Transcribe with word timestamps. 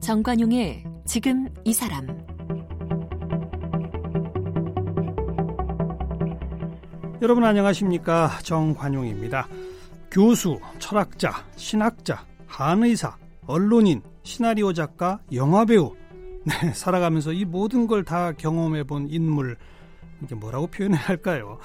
정관용의 0.00 0.84
지금 1.06 1.48
이 1.64 1.72
사람 1.72 2.06
여러분 7.22 7.44
안녕하십니까 7.44 8.40
정관용입니다. 8.42 9.46
교수, 10.10 10.58
철학자, 10.80 11.32
신학자, 11.54 12.26
한의사, 12.46 13.16
언론인, 13.46 14.02
시나리오 14.24 14.72
작가, 14.72 15.20
영화배우 15.32 15.94
네, 16.44 16.72
살아가면서 16.74 17.32
이 17.32 17.44
모든 17.44 17.86
걸 17.86 18.02
다 18.04 18.32
경험해 18.32 18.84
본 18.84 19.08
인물 19.08 19.56
이게 20.22 20.34
뭐라고 20.34 20.66
표현해야 20.66 21.00
할까요? 21.00 21.58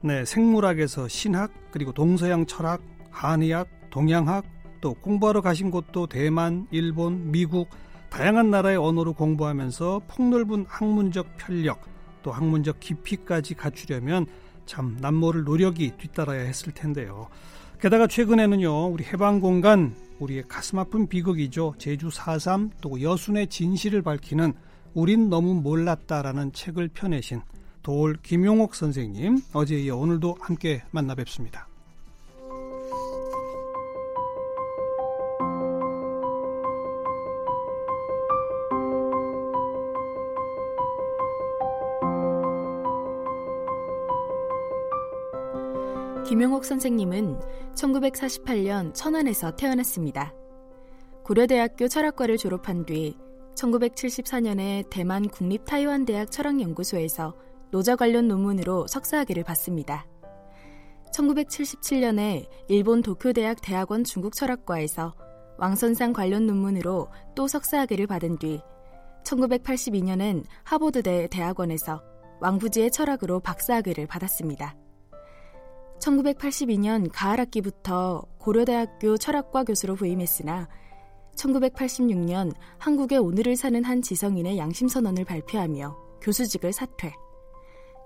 네, 0.00 0.24
생물학에서 0.24 1.08
신학 1.08 1.52
그리고 1.70 1.92
동서양 1.92 2.46
철학, 2.46 2.82
한의학, 3.10 3.68
동양학 3.90 4.44
또 4.80 4.94
공부하러 4.94 5.40
가신 5.40 5.70
곳도 5.70 6.06
대만, 6.06 6.66
일본, 6.70 7.30
미국 7.30 7.68
다양한 8.10 8.50
나라의 8.50 8.76
언어로 8.76 9.14
공부하면서 9.14 10.02
폭넓은 10.08 10.66
학문적 10.68 11.36
편력 11.36 11.82
또 12.22 12.32
학문적 12.32 12.80
깊이까지 12.80 13.54
갖추려면 13.54 14.26
참 14.66 14.96
남모를 15.00 15.44
노력이 15.44 15.92
뒤따라야 15.98 16.40
했을 16.40 16.72
텐데요. 16.72 17.28
게다가 17.84 18.06
최근에는요, 18.06 18.86
우리 18.86 19.04
해방공간, 19.04 19.94
우리의 20.18 20.44
가슴 20.48 20.78
아픈 20.78 21.06
비극이죠. 21.06 21.74
제주 21.76 22.08
4.3, 22.08 22.70
또 22.80 23.02
여순의 23.02 23.48
진실을 23.48 24.00
밝히는 24.00 24.54
우린 24.94 25.28
너무 25.28 25.52
몰랐다라는 25.52 26.54
책을 26.54 26.88
펴내신 26.94 27.42
도올 27.82 28.16
김용옥 28.22 28.74
선생님, 28.74 29.36
어제 29.52 29.78
이어 29.78 29.98
오늘도 29.98 30.38
함께 30.40 30.82
만나 30.92 31.14
뵙습니다. 31.14 31.68
김용옥 46.34 46.64
선생님은 46.64 47.38
1948년 47.76 48.92
천안에서 48.92 49.54
태어났습니다. 49.54 50.34
고려대학교 51.22 51.86
철학과를 51.86 52.38
졸업한 52.38 52.84
뒤 52.86 53.16
1974년에 53.54 54.90
대만 54.90 55.28
국립타이완대학 55.28 56.32
철학연구소에서 56.32 57.36
노자 57.70 57.94
관련 57.94 58.26
논문으로 58.26 58.88
석사학위를 58.88 59.44
받습니다. 59.44 60.08
1977년에 61.12 62.48
일본 62.66 63.00
도쿄대학 63.00 63.60
대학원 63.62 64.02
중국철학과에서 64.02 65.14
왕선상 65.58 66.12
관련 66.12 66.48
논문으로 66.48 67.10
또 67.36 67.46
석사학위를 67.46 68.08
받은 68.08 68.38
뒤 68.38 68.60
1982년엔 69.22 70.42
하버드대 70.64 71.28
대학원에서 71.30 72.02
왕부지의 72.40 72.90
철학으로 72.90 73.38
박사학위를 73.38 74.08
받았습니다. 74.08 74.74
1982년 76.00 77.08
가을 77.12 77.40
학기부터 77.40 78.24
고려대학교 78.38 79.16
철학과 79.16 79.64
교수로 79.64 79.94
부임했으나 79.94 80.68
1986년 81.36 82.52
한국의 82.78 83.18
오늘을 83.18 83.56
사는 83.56 83.82
한 83.84 84.02
지성인의 84.02 84.58
양심선언을 84.58 85.24
발표하며 85.24 85.96
교수직을 86.20 86.72
사퇴. 86.72 87.12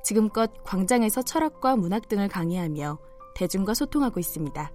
지금껏 0.02 0.50
광장에서 0.64 1.22
철학과 1.22 1.76
문학 1.76 2.08
등을 2.08 2.28
강의하며 2.28 2.98
대중과 3.34 3.74
소통하고 3.74 4.18
있습니다. 4.20 4.72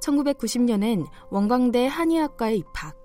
1990년엔 0.00 1.06
원광대 1.30 1.86
한의학과에 1.86 2.56
입학. 2.56 2.96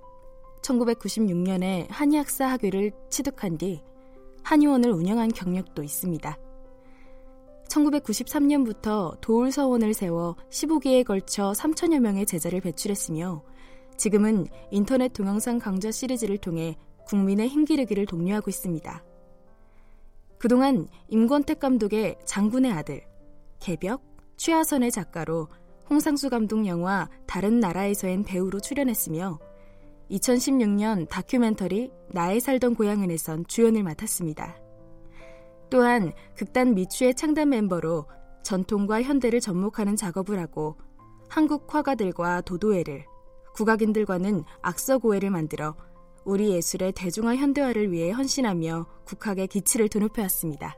1996년에 0.62 1.88
한의학사 1.90 2.48
학위를 2.48 2.92
취득한 3.10 3.58
뒤 3.58 3.84
한의원을 4.44 4.92
운영한 4.92 5.30
경력도 5.30 5.84
있습니다. 5.84 6.38
1993년부터 7.72 9.20
도울서원을 9.22 9.94
세워 9.94 10.36
15기에 10.50 11.06
걸쳐 11.06 11.52
3천여 11.52 12.00
명의 12.00 12.26
제자를 12.26 12.62
배출했으며 12.62 13.44
지금은 13.98 14.48
인터넷 14.72 15.14
동영상 15.14 15.60
강좌 15.60 15.92
시리즈를 15.92 16.38
통해 16.38 16.76
국민의 17.06 17.48
힘기르기를 17.48 18.06
독려하고 18.06 18.50
있습니다. 18.50 19.04
그동안 20.38 20.88
임권택 21.08 21.60
감독의 21.60 22.18
장군의 22.26 22.72
아들, 22.72 23.04
개벽, 23.60 24.02
취하선의 24.38 24.92
작가로 24.92 25.48
홍상수 25.90 26.30
감독 26.30 26.66
영화 26.66 27.08
다른 27.28 27.60
나라에서엔 27.60 28.24
배우로 28.24 28.60
출연했으며 28.60 29.38
2016년 30.10 31.08
다큐멘터리 31.10 31.92
나의 32.10 32.40
살던 32.40 32.76
고향은에선 32.76 33.46
주연을 33.48 33.84
맡았습니다. 33.84 34.61
또한 35.72 36.12
극단 36.36 36.76
미추의 36.76 37.16
창단 37.16 37.50
멤버로 37.50 38.06
전통과 38.44 39.02
현대를 39.02 39.40
접목하는 39.40 39.96
작업을 39.96 40.38
하고 40.38 40.78
한국 41.30 41.74
화가들과 41.74 42.42
도도회를 42.42 43.06
국악인들과는 43.56 44.44
악서고회를 44.62 45.30
만들어 45.30 45.76
우리 46.26 46.52
예술의 46.52 46.92
대중화 46.92 47.38
현대화를 47.38 47.92
위해 47.92 48.12
헌신하며 48.12 48.86
국학의 49.06 49.48
기치를 49.48 49.88
드높여왔습니다. 49.88 50.76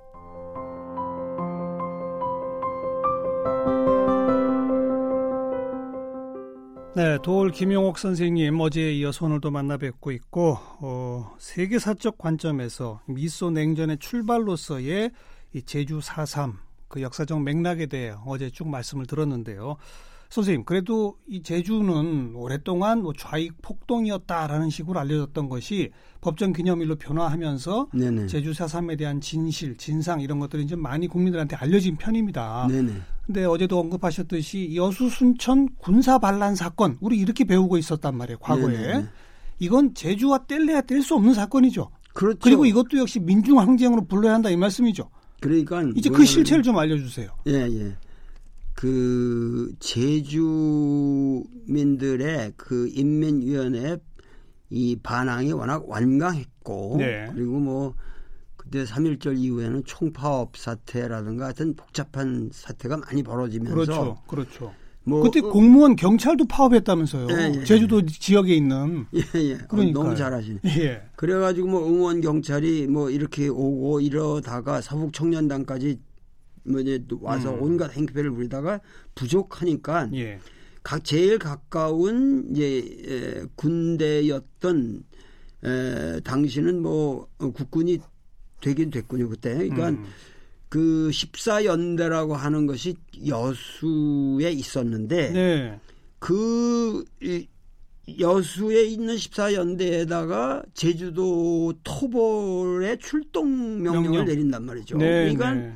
네, 6.96 7.18
도올 7.24 7.50
김용옥 7.50 7.98
선생님 7.98 8.59
어제에 8.59 8.94
이어서 8.94 9.26
오늘도 9.26 9.50
만나 9.50 9.78
뵙고 9.78 10.12
있고 10.12 10.59
어, 10.80 11.34
세계사적 11.40 12.20
관점에서 12.20 13.02
미소 13.08 13.50
냉전의 13.50 13.98
출발로서의 13.98 15.09
이 15.54 15.62
제주 15.64 15.98
4.3 15.98 16.54
그 16.88 17.02
역사적 17.02 17.42
맥락에 17.42 17.88
대해 17.88 18.14
어제 18.28 18.52
쭉 18.52 18.68
말씀을 18.68 19.08
들었는데요. 19.08 19.78
선생님, 20.30 20.66
그래도 20.66 21.18
이 21.28 21.42
제주는 21.42 22.36
오랫동안 22.36 23.02
뭐 23.02 23.14
좌익 23.18 23.60
폭동이었다라는 23.64 24.70
식으로 24.70 25.00
알려졌던 25.00 25.50
것이 25.50 25.92
법정 26.22 26.54
기념일로 26.54 26.98
변화하면서 26.98 27.90
네네. 27.94 28.28
제주 28.28 28.52
4.3에 28.52 28.98
대한 29.00 29.20
진실, 29.20 29.78
진상 29.78 30.22
이런 30.22 30.40
것들이 30.40 30.64
이제 30.64 30.75
많이 30.75 31.08
국민들한테 31.08 31.56
알려진 31.56 31.98
편입니다. 31.98 32.68
네네. 32.70 32.94
근데 33.25 33.45
어제도 33.45 33.79
언급하셨듯이 33.79 34.75
여수 34.75 35.09
순천 35.09 35.69
군사 35.78 36.17
반란 36.19 36.56
사건 36.56 36.97
우리 37.00 37.17
이렇게 37.17 37.45
배우고 37.45 37.78
있었단 37.78 38.17
말이에요. 38.17 38.38
과거에. 38.39 38.78
네네. 38.78 39.06
이건 39.59 39.94
제주와 39.94 40.39
뗄래야 40.39 40.81
뗄 40.81 41.01
수 41.01 41.16
없는 41.16 41.33
사건이죠. 41.33 41.89
그렇죠. 42.13 42.39
그리고 42.41 42.66
이것도 42.66 42.97
역시 42.97 43.19
민중 43.19 43.59
항쟁으로 43.59 44.06
불러야 44.06 44.33
한다 44.33 44.50
이 44.50 44.57
말씀이죠. 44.57 45.09
그러니까 45.39 45.83
이제 45.95 46.09
그 46.09 46.25
실체를 46.25 46.63
좀 46.63 46.78
알려 46.78 46.97
주세요. 46.97 47.29
예, 47.47 47.53
예. 47.53 47.95
그 48.73 49.73
제주민들의 49.79 51.44
그 52.57 52.89
인민위원회 52.94 53.97
이 54.69 54.95
반항이 55.01 55.51
워낙 55.53 55.88
완강했고 55.88 56.95
네. 56.97 57.29
그리고 57.33 57.59
뭐 57.59 57.94
그때 58.73 58.85
3.1절 58.85 59.38
이후에는 59.38 59.84
총파업 59.85 60.57
사태라든가 60.57 61.45
하여튼 61.45 61.75
복잡한 61.75 62.50
사태가 62.51 62.97
많이 62.97 63.22
벌어지면서 63.22 63.75
그렇죠. 63.75 64.17
그렇죠. 64.25 64.73
뭐 65.03 65.22
그때 65.22 65.41
어, 65.41 65.50
공무원 65.51 65.95
경찰도 65.95 66.45
파업했다면서요. 66.47 67.28
예, 67.29 67.59
예, 67.59 67.63
제주도 67.66 68.00
예. 68.00 68.06
지역에 68.07 68.56
있는. 68.56 69.06
예, 69.13 69.19
예. 69.35 69.57
그러니까 69.67 70.01
너무 70.01 70.16
잘하시네. 70.16 70.62
예. 70.66 71.03
그래 71.16 71.38
가지고 71.38 71.67
뭐 71.67 71.88
응원 71.88 72.19
경찰이 72.22 72.88
뭐 72.88 73.12
이렇게 73.12 73.47
오고 73.47 74.00
이러다가 74.01 74.81
사북 74.81 75.13
청년단까지 75.13 76.00
뭐 76.63 76.80
이제 76.80 77.06
와서 77.21 77.53
음. 77.53 77.62
온갖 77.62 77.92
행패를 77.92 78.31
부리다가 78.31 78.80
부족하니까 79.13 80.09
예. 80.15 80.39
각 80.81 81.03
제일 81.03 81.38
가까운 81.38 82.48
이제 82.51 82.81
에, 83.07 83.45
군대였던 83.56 85.03
에, 85.63 86.19
당시는 86.21 86.81
뭐 86.81 87.27
어, 87.38 87.51
국군이 87.51 88.00
되긴 88.63 88.89
됐군요 88.89 89.30
그때. 89.30 89.54
그러니까 89.54 89.89
음. 89.89 90.06
그 90.69 91.10
14연대라고 91.12 92.31
하는 92.31 92.65
것이 92.65 92.95
여수에 93.27 94.51
있었는데 94.51 95.30
네. 95.31 95.80
그 96.18 97.04
여수에 98.19 98.83
있는 98.86 99.15
14연대에다가 99.15 100.65
제주도 100.74 101.74
토벌의 101.83 102.98
출동 103.00 103.83
명령을 103.83 104.10
명령. 104.10 104.25
내린단 104.25 104.63
말이죠. 104.65 104.98
네, 104.98 105.33
그러니까 105.33 105.54
네. 105.54 105.74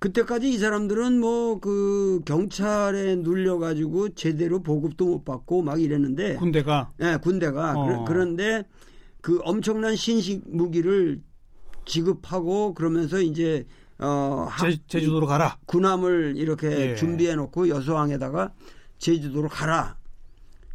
그때까지 0.00 0.50
이 0.50 0.58
사람들은 0.58 1.20
뭐 1.20 1.60
그 1.60 2.20
경찰에 2.24 3.16
눌려 3.16 3.58
가지고 3.58 4.08
제대로 4.10 4.62
보급도 4.62 5.06
못 5.06 5.24
받고 5.24 5.62
막 5.62 5.80
이랬는데 5.80 6.36
군대가 6.36 6.90
예, 7.00 7.12
네, 7.12 7.16
군대가 7.18 7.74
어. 7.76 8.04
그런데 8.06 8.64
그 9.20 9.40
엄청난 9.44 9.96
신식 9.96 10.42
무기를 10.46 11.20
지급하고 11.84 12.74
그러면서 12.74 13.20
이제 13.20 13.66
어 13.98 14.48
제, 14.88 15.00
주도로 15.00 15.26
가라. 15.26 15.58
군함을 15.66 16.34
이렇게 16.36 16.90
예. 16.90 16.94
준비해 16.94 17.34
놓고 17.34 17.68
여수항에다가 17.68 18.52
제주도로 18.98 19.48
가라. 19.48 19.98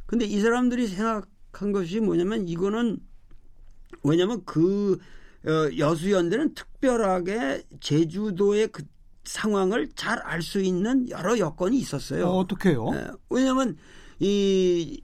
근데 0.06 0.26
이 0.26 0.40
사람들이 0.40 0.88
생각한 0.88 1.72
것이 1.72 2.00
뭐냐면 2.00 2.48
이거는 2.48 3.00
왜냐면 4.04 4.44
그 4.46 5.00
어, 5.46 5.70
여수연대는 5.78 6.54
특별하게 6.56 7.64
제주도의 7.80 8.68
그 8.68 8.84
상황을 9.26 9.90
잘 9.96 10.20
알 10.26 10.42
수 10.42 10.62
있는 10.62 11.10
여러 11.10 11.38
여건이 11.38 11.78
있었어요. 11.78 12.28
어, 12.28 12.48
떻게요 12.48 12.92
예, 12.94 13.08
왜냐하면 13.30 13.76
이 14.20 15.02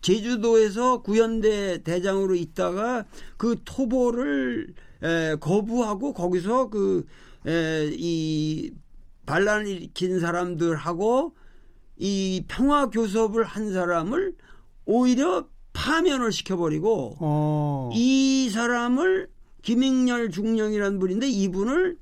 제주도에서 0.00 1.02
구연대 1.02 1.82
대장으로 1.82 2.34
있다가 2.34 3.04
그 3.36 3.56
토보를 3.64 4.74
에, 5.02 5.36
거부하고 5.36 6.12
거기서 6.12 6.70
그이 6.70 8.70
반란을 9.26 9.66
일으킨 9.66 10.20
사람들하고 10.20 11.34
이 11.96 12.44
평화 12.48 12.90
교섭을 12.90 13.44
한 13.44 13.72
사람을 13.72 14.34
오히려 14.84 15.46
파면을 15.72 16.32
시켜버리고 16.32 17.16
어. 17.20 17.90
이 17.94 18.50
사람을 18.50 19.28
김익렬 19.62 20.30
중령이라는 20.30 20.98
분인데 20.98 21.28
이분을 21.28 21.96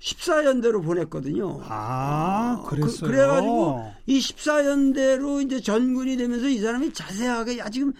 14연대로 0.00 0.84
보냈거든요. 0.84 1.60
아, 1.62 2.62
그, 2.64 2.76
그랬어요. 2.76 3.10
그, 3.10 3.16
래가지고이 3.16 4.20
14연대로 4.20 5.44
이제 5.44 5.60
전군이 5.60 6.16
되면서 6.16 6.48
이 6.48 6.58
사람이 6.58 6.92
자세하게 6.92 7.58
야 7.58 7.70
지금 7.70 7.92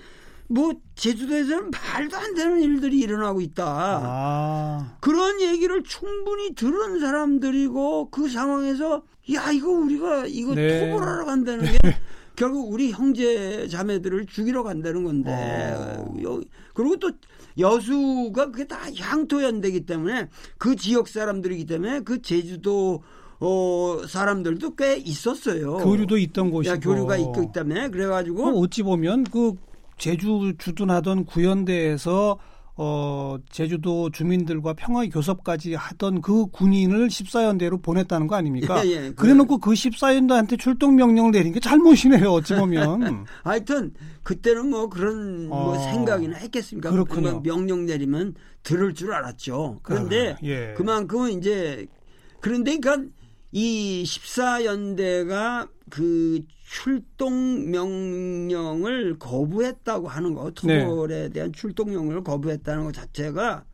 뭐 0.49 0.75
제주도에서는 0.95 1.71
말도 1.71 2.17
안 2.17 2.35
되는 2.35 2.61
일들이 2.61 2.99
일어나고 3.01 3.41
있다. 3.41 3.65
아. 3.67 4.97
그런 5.01 5.41
얘기를 5.41 5.83
충분히 5.83 6.55
들은 6.55 7.01
사람들이고 7.01 8.11
그 8.11 8.29
상황에서 8.29 9.03
야 9.33 9.51
이거 9.51 9.71
우리가 9.71 10.27
이거 10.27 10.55
네. 10.55 10.91
토벌하러 10.91 11.25
간다는 11.25 11.65
게 11.65 11.79
결국 12.37 12.73
우리 12.73 12.91
형제 12.91 13.69
자매들을 13.69 14.27
죽이러 14.27 14.63
간다는 14.63 15.05
건데 15.05 15.75
어. 15.77 16.41
그리고 16.75 16.97
또 16.97 17.11
여수가 17.59 18.51
그게 18.51 18.67
다 18.67 18.79
향토연대기 18.99 19.87
때문에 19.87 20.29
그 20.59 20.77
지역 20.77 21.09
사람들이기 21.09 21.67
때문에 21.67 22.01
그 22.01 22.21
제주도 22.21 23.03
어 23.41 24.01
사람들도 24.07 24.75
꽤 24.75 24.97
있었어요. 24.97 25.77
교류도 25.79 26.19
있던 26.19 26.51
곳이고. 26.51 26.81
교류가 26.81 27.17
있기 27.17 27.53
때문에 27.53 27.89
그래가지고 27.91 28.61
어찌 28.61 28.83
보면 28.83 29.25
그 29.25 29.55
제주 29.99 30.55
주둔하던 30.59 31.25
구연대에서 31.25 32.39
어, 32.77 33.37
제주도 33.51 34.11
주민들과 34.11 34.73
평화 34.75 35.07
교섭까지 35.07 35.75
하던 35.75 36.21
그 36.23 36.47
군인을 36.47 37.07
14연대로 37.07 37.81
보냈다는 37.81 38.27
거 38.27 38.35
아닙니까? 38.35 38.83
예, 38.87 38.91
예, 38.91 39.13
그래 39.15 39.33
놓고 39.35 39.59
그 39.59 39.71
14연대한테 39.71 40.59
출동 40.59 40.97
명령을 40.97 41.31
내린 41.31 41.53
게 41.53 41.61
잘못이네요, 41.61 42.29
어찌 42.33 42.57
보면. 42.57 43.27
하여튼 43.45 43.95
그때는 44.25 44.71
뭐 44.71 44.89
그런 44.89 45.49
뭐 45.49 45.59
어, 45.59 45.65
뭐 45.67 45.79
생각이나 45.79 46.37
했겠습니까? 46.39 46.91
그렇군요. 46.91 47.43
명령 47.43 47.87
내리면 47.87 48.35
들을 48.65 48.93
줄 48.93 49.13
알았죠. 49.13 49.79
그런데 49.83 50.33
아, 50.33 50.37
예. 50.43 50.75
그만큼은 50.77 51.39
이제 51.39 51.87
그런데 52.41 52.77
그러니까 52.79 53.09
이 53.53 54.03
14연대가 54.05 55.69
그 55.91 56.41
출동 56.75 57.71
명령을 57.71 59.17
거부했다고 59.21 60.09
하는 60.09 60.35
거, 60.35 60.51
토벌에 60.51 61.07
네. 61.07 61.29
대한 61.29 61.53
출동 61.53 61.91
명령을 61.91 62.25
거부했다는 62.25 62.83
것 62.85 62.93
자체가 62.93 63.65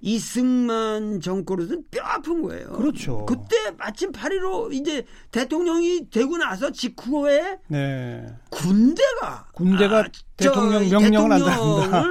이승만 0.00 1.20
정권으로서는 1.20 1.82
뼈 1.90 2.02
아픈 2.04 2.42
거예요. 2.42 2.68
그렇죠. 2.68 3.26
그때 3.26 3.56
마침 3.76 4.12
8.15 4.12 4.72
이제 4.74 5.04
대통령이 5.32 6.08
되고 6.10 6.38
나서 6.38 6.70
직후에 6.70 7.58
네. 7.66 8.24
군대가 8.48 9.46
군대가 9.52 9.98
아, 10.00 10.04
대통령 10.36 10.88
명령을 10.88 11.32
한다. 11.32 12.04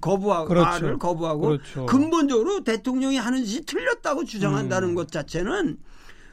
거부하고 0.00 0.48
그렇죠. 0.48 0.66
말을 0.68 0.98
거부하고 0.98 1.40
그렇죠. 1.42 1.86
근본적으로 1.86 2.64
대통령이 2.64 3.18
하는 3.18 3.44
짓이 3.44 3.64
틀렸다고 3.64 4.24
주장한다는 4.24 4.90
음. 4.90 4.94
것 4.96 5.12
자체는 5.12 5.78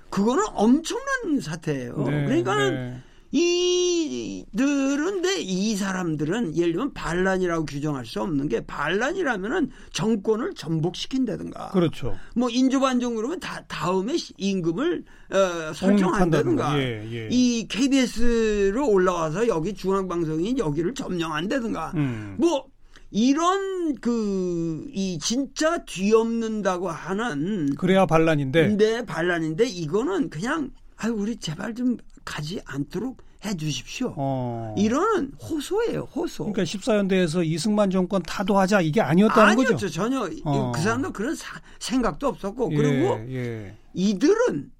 그거는 0.09 0.43
엄청난 0.53 1.39
사태예요. 1.39 1.97
네, 1.97 2.25
그러니까 2.25 2.55
는 2.55 2.73
네. 2.73 3.03
이들은 3.31 5.21
데이 5.21 5.75
사람들은 5.75 6.55
예를 6.57 6.73
들면 6.73 6.93
반란이라고 6.93 7.65
규정할 7.65 8.05
수 8.05 8.21
없는 8.21 8.49
게 8.49 8.65
반란이라면은 8.65 9.69
정권을 9.93 10.53
전복시킨다든가 10.53 11.69
그렇죠. 11.69 12.17
뭐 12.35 12.49
인조반정 12.49 13.15
그러면 13.15 13.39
다 13.39 13.63
다음에 13.67 14.15
임금을 14.37 15.03
어, 15.31 15.73
설정한다든가 15.73 16.77
예, 16.79 17.07
예. 17.11 17.27
이 17.31 17.67
KBS로 17.67 18.89
올라와서 18.89 19.47
여기 19.47 19.73
중앙방송이 19.73 20.55
여기를 20.57 20.93
점령한다든가 20.93 21.93
음. 21.95 22.35
뭐 22.37 22.65
이런 23.11 23.95
그 23.95 24.71
이 24.93 25.17
진짜 25.19 25.77
뒤엎는다고 25.85 26.89
하는 26.89 27.75
그래야 27.75 28.05
반란인데 28.05 28.75
네 28.77 29.05
반란인데 29.05 29.65
이거는 29.65 30.29
그냥 30.29 30.71
아유 30.97 31.13
우리 31.13 31.37
제발 31.37 31.73
좀 31.73 31.97
가지 32.23 32.61
않도록 32.65 33.21
해 33.43 33.55
주십시오. 33.57 34.13
어. 34.17 34.75
이런 34.77 35.31
호소예요, 35.41 36.01
호소. 36.15 36.51
그러니까 36.51 36.63
14연대에서 36.63 37.45
이승만 37.45 37.89
정권 37.89 38.21
타도하자 38.21 38.81
이게 38.81 39.01
아니었다는 39.01 39.51
아니었죠, 39.53 39.73
거죠. 39.73 39.89
전혀. 39.89 40.29
어. 40.43 40.71
그 40.71 40.81
사람도 40.81 41.11
그런 41.11 41.35
사, 41.35 41.59
생각도 41.79 42.27
없었고. 42.27 42.71
예, 42.71 42.75
그리고 42.75 43.19
예. 43.29 43.75
이들은 43.93 44.71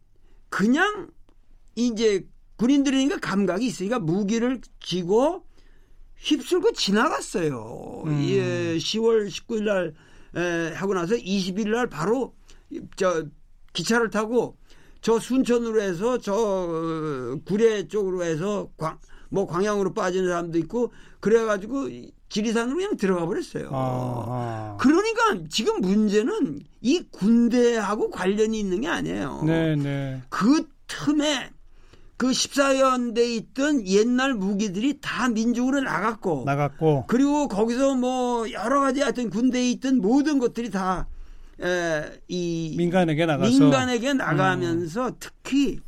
그냥 0.50 1.10
이제 1.76 2.28
군인들이니까 2.58 3.18
감각이 3.18 3.66
있으니까 3.66 3.98
무기를 3.98 4.62
쥐고 4.80 5.44
휩쓸고 6.18 6.74
지나갔어요. 6.74 8.04
음. 8.06 8.24
예, 8.30 8.78
10월 8.78 9.28
19일 9.28 9.64
날 9.64 9.94
에, 10.36 10.74
하고 10.76 10.94
나서 10.94 11.16
20일 11.16 11.70
날 11.70 11.88
바로 11.88 12.36
저 12.96 13.26
기차를 13.74 14.12
타고 14.12 14.58
저 15.02 15.20
순천으로 15.20 15.82
해서 15.82 16.18
저 16.20 17.38
구례 17.46 17.88
쪽으로 17.88 18.24
해서 18.24 18.70
광, 18.78 18.98
뭐 19.30 19.48
광양으로 19.48 19.94
빠지는 19.94 20.30
사람도 20.30 20.58
있고 20.60 20.94
그래가지고 21.20 21.90
지리산으로 22.30 22.78
그냥 22.78 22.98
들어가 22.98 23.26
버렸어요. 23.26 23.70
아, 23.72 24.26
아. 24.28 24.78
그러니까 24.80 25.44
지금 25.50 25.82
문제는 25.82 26.62
이 26.82 27.04
군대하고 27.12 28.10
관련이 28.10 28.58
있는 28.58 28.82
게 28.82 28.88
아니에요. 28.88 29.44
네, 29.46 29.76
네. 29.76 30.22
그 30.30 30.68
틈에 30.88 31.50
그 32.16 32.30
14연대에 32.30 33.30
있던 33.38 33.88
옛날 33.88 34.36
무기들이 34.36 35.00
다 35.02 35.28
민중으로 35.28 35.82
나갔고 35.82 36.44
나갔고 36.46 37.06
그리고 37.08 37.48
거기서 37.48 37.96
뭐 37.96 38.50
여러 38.52 38.80
가지 38.82 39.02
하여튼 39.02 39.32
군대에 39.32 39.72
있던 39.72 39.98
모든 39.98 40.38
것들이 40.38 40.70
다 40.70 41.08
에, 41.62 42.22
이 42.28 42.76
민간에게 42.78 43.26
나가서 43.26 43.52
민간에게 43.52 44.14
나가면서 44.14 45.08
음. 45.08 45.16
특히 45.20 45.80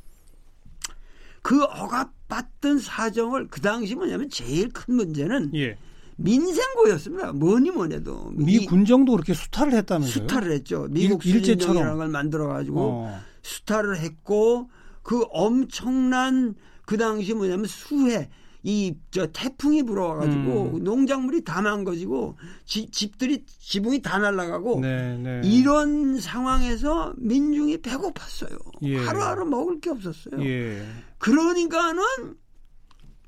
그 1.41 1.63
억압받던 1.63 2.79
사정을 2.79 3.47
그 3.49 3.61
당시 3.61 3.95
뭐냐면 3.95 4.29
제일 4.29 4.69
큰 4.69 4.95
문제는 4.95 5.51
예. 5.55 5.77
민생고였습니다. 6.17 7.33
뭐니 7.33 7.71
뭐래도 7.71 8.31
미 8.35 8.65
군정도 8.65 9.13
그렇게 9.13 9.33
수탈을 9.33 9.73
했다면서요? 9.73 10.23
수탈을 10.23 10.51
했죠. 10.51 10.87
미국 10.89 11.25
일제처럼 11.25 11.97
걸 11.97 12.07
만들어 12.07 12.47
가지고 12.47 13.05
어. 13.07 13.19
수탈을 13.41 13.97
했고 13.97 14.69
그 15.01 15.25
엄청난 15.31 16.55
그 16.85 16.97
당시 16.97 17.33
뭐냐면 17.33 17.65
수해 17.65 18.29
이 18.63 18.93
저 19.13 19.27
태풍이 19.27 19.83
불어와가지고 19.83 20.77
음. 20.77 20.83
농작물이 20.83 21.43
다 21.43 21.61
망가지고 21.61 22.35
지, 22.65 22.89
집들이 22.89 23.45
지붕이 23.59 24.01
다 24.01 24.17
날아가고 24.17 24.79
네, 24.79 25.17
네. 25.17 25.41
이런 25.43 26.19
상황에서 26.19 27.13
민중이 27.17 27.77
배고팠어요. 27.77 28.57
예. 28.81 28.97
하루하루 28.97 29.45
먹을 29.45 29.79
게 29.79 29.91
없었어요. 29.91 30.43
예. 30.43 30.83
그러니까는 31.19 32.01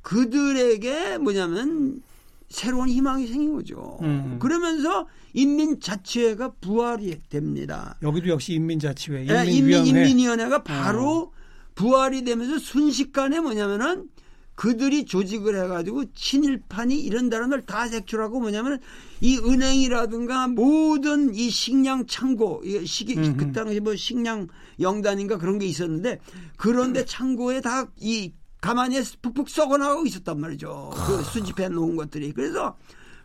그들에게 0.02 1.20
뭐냐면 1.20 2.02
새로운 2.50 2.90
희망이 2.90 3.28
생긴 3.28 3.54
거죠. 3.54 4.00
음. 4.02 4.38
그러면서 4.40 5.08
인민자치회가 5.34 6.54
부활이 6.62 7.22
됩니다. 7.30 7.98
여기도 8.02 8.30
역시 8.30 8.54
인민자치회, 8.54 9.22
인민위원회. 9.22 9.46
네, 9.46 9.52
인민, 9.52 9.86
인민위원회가 9.86 10.64
바로 10.64 11.32
어. 11.32 11.32
부활이 11.76 12.24
되면서 12.24 12.58
순식간에 12.58 13.40
뭐냐면은 13.40 14.10
그들이 14.56 15.06
조직을 15.06 15.62
해가지고 15.64 16.14
친일판이 16.14 16.98
이런다는 16.98 17.50
걸다 17.50 17.88
색출하고 17.88 18.40
뭐냐면 18.40 18.80
이 19.22 19.38
은행이라든가 19.38 20.48
모든 20.48 21.34
이 21.36 21.50
식량 21.50 22.06
창고 22.06 22.64
시기 22.86 23.16
그 23.16 23.52
당시 23.52 23.80
뭐 23.82 23.96
식량 23.96 24.48
영단인가 24.80 25.38
그런 25.38 25.60
게 25.60 25.66
있었는데 25.66 26.20
그런데 26.58 27.06
창고에 27.06 27.62
다 27.62 27.88
이 28.00 28.34
가만히 28.62 29.00
푹푹 29.22 29.48
썩어나가고 29.48 30.08
있었단 30.08 30.40
말이죠. 30.40 30.92
그 31.06 31.22
수집해 31.24 31.70
놓은 31.70 31.96
것들이 31.96 32.32
그래서 32.34 32.76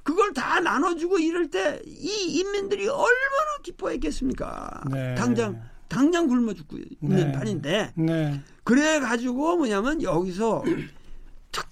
그걸 0.02 0.34
다 0.34 0.60
나눠주고 0.60 1.18
이럴 1.18 1.48
때 1.48 1.80
이 1.86 2.38
인민들이 2.40 2.88
얼마나 2.88 3.56
기뻐했겠습니까? 3.62 4.82
네. 4.90 5.14
당장 5.14 5.62
당장 5.88 6.26
굶어 6.26 6.52
죽고 6.52 6.76
있는 7.00 7.16
네. 7.16 7.32
판인데 7.32 7.92
네. 7.96 8.40
그래 8.64 9.00
가지고 9.00 9.56
뭐냐면 9.56 10.02
여기서 10.02 10.62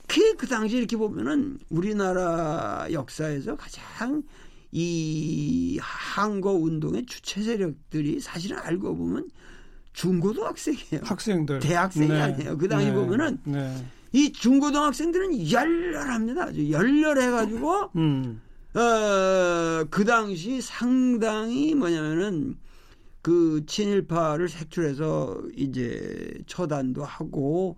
특히 0.08 0.34
그 0.36 0.46
당시 0.46 0.76
이렇게 0.76 0.96
보면은 0.96 1.58
우리나라 1.68 2.88
역사에서 2.90 3.56
가장 3.56 4.22
이 4.72 5.78
항거 5.80 6.52
운동의 6.52 7.06
주체 7.06 7.42
세력들이 7.42 8.18
사실은 8.20 8.58
알고 8.58 8.96
보면 8.96 9.28
중고등학생이에요. 9.92 11.02
학생들. 11.04 11.60
대학생이 11.60 12.08
네. 12.08 12.20
아니에요. 12.20 12.56
그 12.58 12.68
당시 12.68 12.86
네. 12.86 12.94
보면은 12.94 13.38
네. 13.44 13.84
이 14.12 14.32
중고등학생들은 14.32 15.50
열렬합니다. 15.50 16.44
아주 16.44 16.70
열렬해가지고 16.70 17.90
음. 17.96 18.40
어, 18.74 19.84
그 19.90 20.04
당시 20.04 20.60
상당히 20.60 21.74
뭐냐면은 21.74 22.56
그 23.20 23.64
친일파를 23.66 24.48
색출해서 24.48 25.42
이제 25.54 26.32
처단도 26.46 27.04
하고 27.04 27.76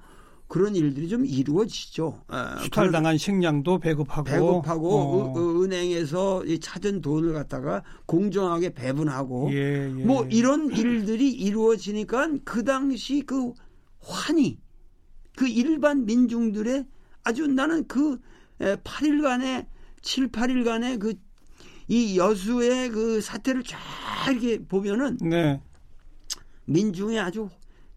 그런 0.51 0.77
일들이 0.77 1.09
좀 1.09 1.25
이루어지죠. 1.25 2.23
수탈당한 2.63 3.17
식량도 3.17 3.79
배급하고 3.79 4.25
배급하고 4.25 5.01
어. 5.01 5.33
그 5.33 5.65
은행에서 5.65 6.45
찾은 6.61 7.01
돈을 7.01 7.33
갖다가 7.33 7.83
공정하게 8.05 8.75
배분하고 8.75 9.51
예, 9.53 9.85
예. 9.85 10.05
뭐 10.05 10.27
이런 10.27 10.71
일들이 10.71 11.31
이루어지니까 11.31 12.33
그 12.45 12.65
당시 12.65 13.23
그 13.23 13.53
환희 14.01 14.59
그 15.37 15.49
일반 15.49 16.05
민중들의 16.05 16.85
아주 17.25 17.47
나는 17.47 17.87
그 17.87 18.19
8일간의 18.59 19.67
7, 20.03 20.29
8일간의 20.29 20.99
그 20.99 21.15
이 21.91 22.17
여수의 22.17 22.91
그 22.91 23.21
사태를 23.21 23.65
쫙 23.65 23.79
이렇게 24.31 24.65
보면은 24.65 25.19
네. 25.21 25.61
민중의 26.67 27.19
아주 27.19 27.51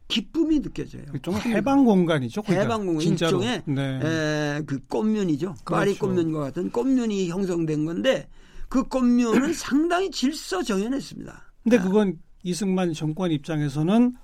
기쁨이 0.07 0.61
느껴져요. 0.61 1.03
좀 1.21 1.35
해방 1.35 1.85
공간이죠. 1.85 2.43
해방 2.49 2.85
공간 2.85 3.01
일종의 3.01 3.63
네. 3.65 3.99
에, 4.03 4.61
그 4.65 4.79
꽃면이죠. 4.87 5.55
그렇죠. 5.63 5.63
파리 5.65 5.97
꽃면과 5.97 6.39
같은 6.39 6.69
꽃면이 6.71 7.29
형성된 7.29 7.85
건데 7.85 8.27
그 8.69 8.83
꽃면은 8.83 9.53
상당히 9.53 10.11
질서 10.11 10.61
정연했습니다. 10.61 11.53
근데 11.63 11.79
그건 11.79 12.19
이승만 12.43 12.93
정권 12.93 13.31
입장에서는 13.31 14.15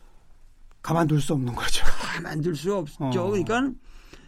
가만둘 0.81 1.21
수 1.21 1.33
없는 1.33 1.55
거죠. 1.55 1.86
가만둘 2.15 2.55
수 2.55 2.75
없죠. 2.75 2.98
어. 3.05 3.29
그러니까 3.29 3.71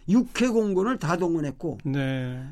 육해 0.08 0.48
공군을 0.48 0.98
다 0.98 1.16
동원했고 1.16 1.78
네. 1.84 2.44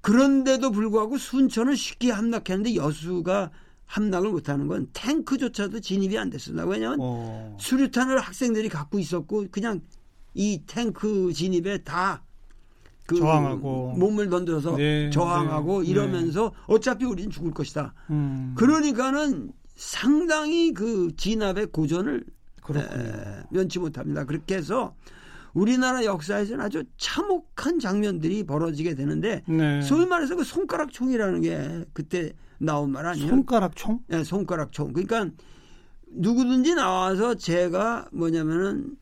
그런데도 0.00 0.70
불구하고 0.70 1.18
순천은 1.18 1.76
쉽게 1.76 2.10
함락했는데 2.10 2.74
여수가 2.74 3.50
함락을 3.90 4.30
못하는 4.30 4.66
건 4.66 4.88
탱크조차도 4.92 5.80
진입이 5.80 6.16
안 6.18 6.30
됐습니다. 6.30 6.64
왜냐하면 6.64 6.98
어. 7.00 7.56
수류탄을 7.60 8.18
학생들이 8.18 8.68
갖고 8.68 8.98
있었고 8.98 9.46
그냥 9.50 9.80
이 10.34 10.62
탱크 10.66 11.32
진입에 11.32 11.78
다 11.78 12.22
그 13.10 13.16
저항하고 13.16 13.94
몸을 13.98 14.30
던져서 14.30 14.76
네, 14.76 15.10
저항하고 15.10 15.82
네, 15.82 15.88
이러면서 15.88 16.52
네. 16.54 16.74
어차피 16.74 17.04
우리는 17.04 17.28
죽을 17.28 17.50
것이다. 17.50 17.92
음. 18.10 18.54
그러니까는 18.56 19.50
상당히 19.74 20.72
그 20.72 21.10
진압의 21.16 21.66
고전을 21.72 22.24
에, 22.76 23.42
면치 23.50 23.80
못합니다. 23.80 24.24
그렇게 24.24 24.54
해서 24.54 24.94
우리나라 25.54 26.04
역사에서는 26.04 26.64
아주 26.64 26.84
참혹한 26.98 27.80
장면들이 27.80 28.44
벌어지게 28.44 28.94
되는데 28.94 29.42
네. 29.48 29.82
소위 29.82 30.06
말해서 30.06 30.36
그 30.36 30.44
손가락 30.44 30.92
총이라는 30.92 31.40
게 31.40 31.84
그때 31.92 32.32
나온 32.60 32.92
말 32.92 33.06
아니에요? 33.06 33.28
손가락 33.28 33.74
총? 33.74 34.00
네, 34.06 34.22
손가락 34.22 34.72
총. 34.72 34.92
그러니까 34.92 35.30
누구든지 36.12 36.74
나와서 36.74 37.34
제가 37.34 38.08
뭐냐면은 38.12 38.96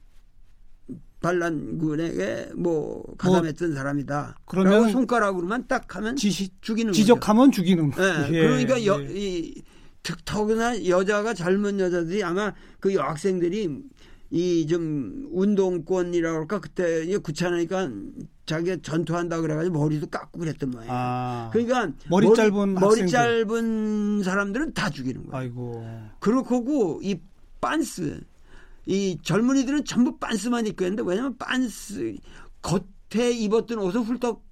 반란군에게 1.20 2.50
뭐 2.54 3.02
가담했던 3.18 3.70
뭐, 3.70 3.76
사람이다. 3.76 4.36
그러면 4.46 4.90
손가락으로만 4.90 5.66
딱 5.66 5.96
하면 5.96 6.14
지시, 6.14 6.50
죽이는 6.60 6.92
지적하면 6.92 7.46
거죠. 7.46 7.56
죽이는. 7.56 7.90
네, 7.90 8.28
예, 8.30 8.40
그러니까 8.42 8.84
여, 8.86 9.00
예. 9.02 9.06
이 9.10 9.62
특히나 10.04 10.86
여자가 10.86 11.34
젊은 11.34 11.80
여자들이 11.80 12.22
아마 12.22 12.54
그 12.78 12.94
여학생들이 12.94 13.82
이 14.30 14.66
좀 14.68 15.26
운동권이라고 15.32 16.38
할까 16.40 16.60
그때 16.60 17.06
귀찮으니까 17.24 17.90
자기가 18.44 18.76
전투한다 18.82 19.40
그래가지고 19.40 19.78
머리도 19.78 20.06
깎고 20.08 20.38
그랬던 20.40 20.70
모양이에요. 20.70 20.92
아, 20.94 21.50
그러니까 21.52 21.92
머리, 22.08 22.26
머리 22.26 22.36
짧은 22.36 22.74
머리 22.74 22.84
학생들. 22.84 23.08
짧은 23.08 24.22
사람들은 24.22 24.74
다 24.74 24.90
죽이는 24.90 25.26
거예요. 25.26 25.36
아이고. 25.36 25.84
그렇고 26.20 27.00
이 27.02 27.18
빤스 27.60 28.20
이 28.86 29.18
젊은이들은 29.22 29.84
전부 29.84 30.18
빤스만 30.18 30.66
입고 30.66 30.84
있는데 30.84 31.02
왜냐면 31.06 31.36
빤스 31.38 32.16
겉에 32.62 33.30
입었던 33.32 33.78
옷을 33.78 34.00
훌떡 34.02 34.42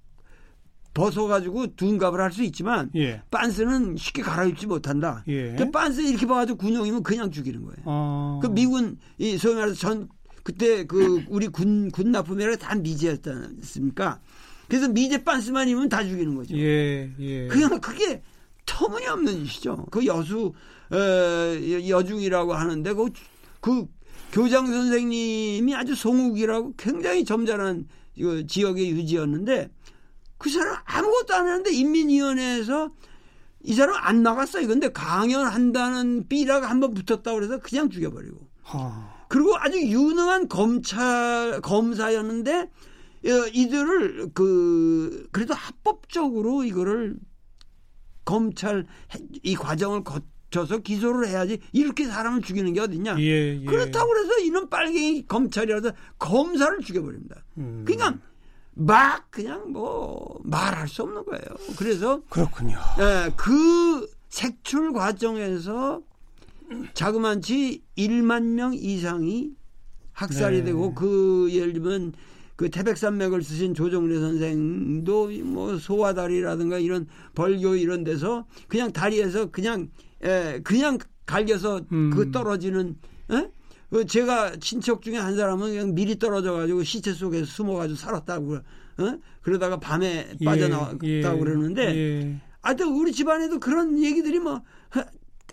벗어가지고 0.97 1.75
둔갑을 1.75 2.19
할 2.19 2.31
수 2.31 2.43
있지만 2.43 2.89
예. 2.95 3.21
빤스는 3.31 3.95
쉽게 3.97 4.21
갈아입지 4.23 4.65
못한다. 4.67 5.23
예. 5.27 5.55
그 5.55 5.69
빤스 5.71 6.01
이렇게 6.01 6.25
봐가지고 6.25 6.57
군용이면 6.57 7.03
그냥 7.03 7.29
죽이는 7.31 7.61
거예요. 7.61 7.77
어. 7.85 8.39
그 8.41 8.47
미군 8.47 8.97
이 9.19 9.37
소위 9.37 9.55
말해서 9.55 9.75
전 9.75 10.09
그때 10.43 10.85
그 10.85 11.23
우리 11.29 11.47
군 11.47 11.89
군 11.91 12.11
납품이라 12.11 12.55
다 12.57 12.73
미제였지 12.75 13.29
않습니까? 13.29 14.19
그래서 14.67 14.87
미제 14.89 15.23
빤스만 15.23 15.69
입으면 15.69 15.87
다 15.87 16.03
죽이는 16.03 16.35
거죠. 16.35 16.57
예, 16.57 17.09
예. 17.19 17.47
그냥 17.47 17.79
그게 17.79 18.21
터무니없는 18.65 19.33
일이죠. 19.41 19.85
그 19.91 20.05
여수 20.05 20.53
어, 20.91 20.97
여중이라고 21.87 22.53
하는데 22.53 22.93
그, 22.93 23.09
그 23.61 23.85
교장 24.31 24.67
선생님이 24.67 25.73
아주 25.75 25.95
송욱이라고 25.95 26.73
굉장히 26.77 27.23
점잖은 27.23 27.87
지역의 28.47 28.89
유지였는데 28.91 29.69
그 30.37 30.49
사람 30.49 30.77
아무것도 30.85 31.33
안 31.33 31.47
했는데 31.47 31.73
인민위원회에서 31.73 32.91
이 33.63 33.73
사람 33.73 33.95
안 33.97 34.23
나갔어. 34.23 34.61
이건데 34.61 34.91
강연한다는 34.91 36.27
삐라가 36.27 36.69
한번 36.69 36.93
붙었다고 36.93 37.35
그래서 37.35 37.59
그냥 37.59 37.89
죽여버리고. 37.89 38.47
하. 38.61 39.17
그리고 39.29 39.57
아주 39.57 39.77
유능한 39.79 40.47
검찰 40.47 41.59
검사였는데 41.61 42.69
어, 43.25 43.47
이들을 43.53 44.31
그 44.33 45.27
그래도 45.31 45.53
합법적으로 45.53 46.63
이거를 46.63 47.15
검찰 48.23 48.85
이 49.43 49.55
과정을 49.55 50.03
거쳐서 50.03 50.79
기소를 50.79 51.27
해야지 51.27 51.59
이렇게 51.73 52.05
사람을 52.05 52.41
죽이는 52.41 52.73
게 52.73 52.79
어딨냐. 52.81 53.17
예, 53.19 53.59
예. 53.61 53.65
그렇다고 53.65 54.07
그래서 54.07 54.39
이런 54.39 54.69
빨갱이 54.69 55.25
검찰이라서 55.27 55.91
검사를 56.19 56.79
죽여버립니다. 56.79 57.43
음. 57.57 57.83
그러니까 57.85 58.19
막 58.77 59.31
그냥 59.31 59.71
뭐 59.71 60.39
말할 60.43 60.87
수 60.87 61.01
없는 61.01 61.25
거예요. 61.25 61.41
그래서 61.77 62.21
그렇군요. 62.29 62.77
예, 62.99 63.31
그 63.35 64.07
색출 64.29 64.93
과정에서 64.93 66.01
자그만치 66.93 67.81
1만 67.97 68.43
명 68.43 68.73
이상이 68.75 69.51
학살이 70.11 70.59
네. 70.59 70.65
되고 70.65 70.93
그 70.93 71.49
예를 71.51 71.73
들면 71.73 72.13
그 72.55 72.69
태백산맥을 72.69 73.41
쓰신 73.41 73.73
조정래 73.73 74.19
선생도 74.19 75.29
뭐 75.43 75.77
소화다리라든가 75.77 76.77
이런 76.77 77.07
벌교 77.33 77.75
이런 77.75 78.03
데서 78.03 78.45
그냥 78.67 78.91
다리에서 78.91 79.49
그냥 79.49 79.89
예, 80.23 80.61
그냥 80.63 80.99
갈겨서 81.25 81.81
음. 81.91 82.11
그 82.13 82.31
떨어지는 82.31 82.95
예? 83.31 83.51
그 83.89 84.05
제가 84.05 84.57
친척 84.57 85.01
중에 85.01 85.17
한 85.17 85.35
사람은 85.35 85.69
그냥 85.69 85.95
미리 85.95 86.19
떨어져 86.19 86.53
가지고 86.53 86.83
시체 86.83 87.13
속에 87.13 87.43
숨어 87.43 87.75
가지고 87.75 87.97
살았다고 87.97 88.55
어? 88.55 89.17
그러다가 89.41 89.79
밤에 89.79 90.29
예, 90.39 90.45
빠져나왔다고 90.45 91.07
예, 91.07 91.21
그러는데 91.21 91.95
예. 91.95 92.41
하여튼 92.61 92.87
우리 92.89 93.11
집안에도 93.13 93.59
그런 93.59 94.01
얘기들이 94.03 94.39
뭐 94.39 94.61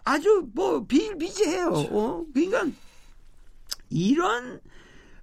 아주 0.04 0.48
뭐 0.52 0.84
비일비재해요. 0.84 1.68
어? 1.68 2.24
그러니까 2.32 2.66
이런 3.90 4.60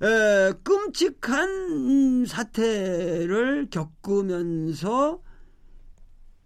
에, 0.01 0.53
끔찍한 0.63 2.25
사태를 2.25 3.69
겪으면서 3.69 5.21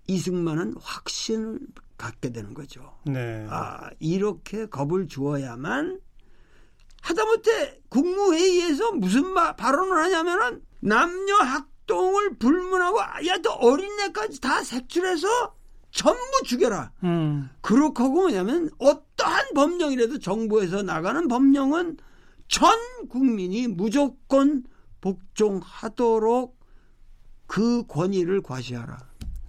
이승만은 0.08 0.76
확신을 0.80 1.60
갖게 1.98 2.32
되는 2.32 2.54
거죠. 2.54 2.98
네. 3.06 3.46
아, 3.50 3.90
이렇게 4.00 4.66
겁을 4.66 5.08
주어야만 5.08 6.00
하다못해 7.06 7.82
국무회의에서 7.90 8.94
무슨 8.94 9.28
말, 9.28 9.56
발언을 9.56 9.96
하냐면은 9.96 10.64
남녀 10.80 11.36
학동을 11.36 12.38
불문하고 12.38 12.98
야또 13.28 13.52
어린애까지 13.52 14.42
다 14.42 14.64
색출해서 14.64 15.56
전부 15.92 16.20
죽여라. 16.44 16.92
음. 17.04 17.50
그렇게 17.62 18.02
하고 18.02 18.22
뭐냐면 18.22 18.72
어떠한 18.80 19.54
법령이라도 19.54 20.20
정부에서 20.20 20.82
나가는 20.82 21.28
법령은 21.28 21.98
전 22.48 22.74
국민이 23.08 23.68
무조건 23.68 24.64
복종하도록 25.02 26.58
그 27.46 27.86
권위를 27.88 28.42
과시하라. 28.42 28.98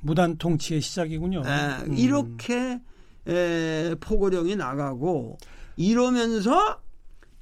무단 0.01 0.37
통치의 0.37 0.83
시작이군요. 0.83 1.43
에, 1.47 1.85
음. 1.87 1.97
이렇게 1.97 2.81
에, 3.27 3.95
포고령이 3.99 4.57
나가고 4.57 5.39
이러면서 5.77 6.81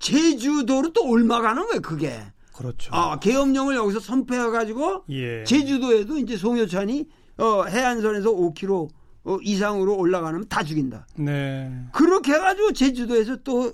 제주도로 0.05 0.93
또 0.93 1.09
올라가는 1.09 1.61
거예요. 1.67 1.81
그게. 1.81 2.21
그렇죠. 2.53 2.95
아, 2.95 3.19
계엄령을 3.19 3.75
여기서 3.75 3.99
선포해 3.99 4.51
가지고 4.51 5.05
예. 5.09 5.43
제주도에도 5.45 6.19
이제 6.19 6.37
송효찬이 6.37 7.09
어, 7.39 7.65
해안선에서 7.65 8.31
5km 8.31 8.89
어, 9.25 9.39
이상으로 9.43 9.97
올라가면 9.97 10.49
다 10.49 10.63
죽인다. 10.63 11.07
네. 11.17 11.71
그렇게 11.93 12.35
해가지고 12.35 12.73
제주도에서 12.73 13.37
또 13.37 13.73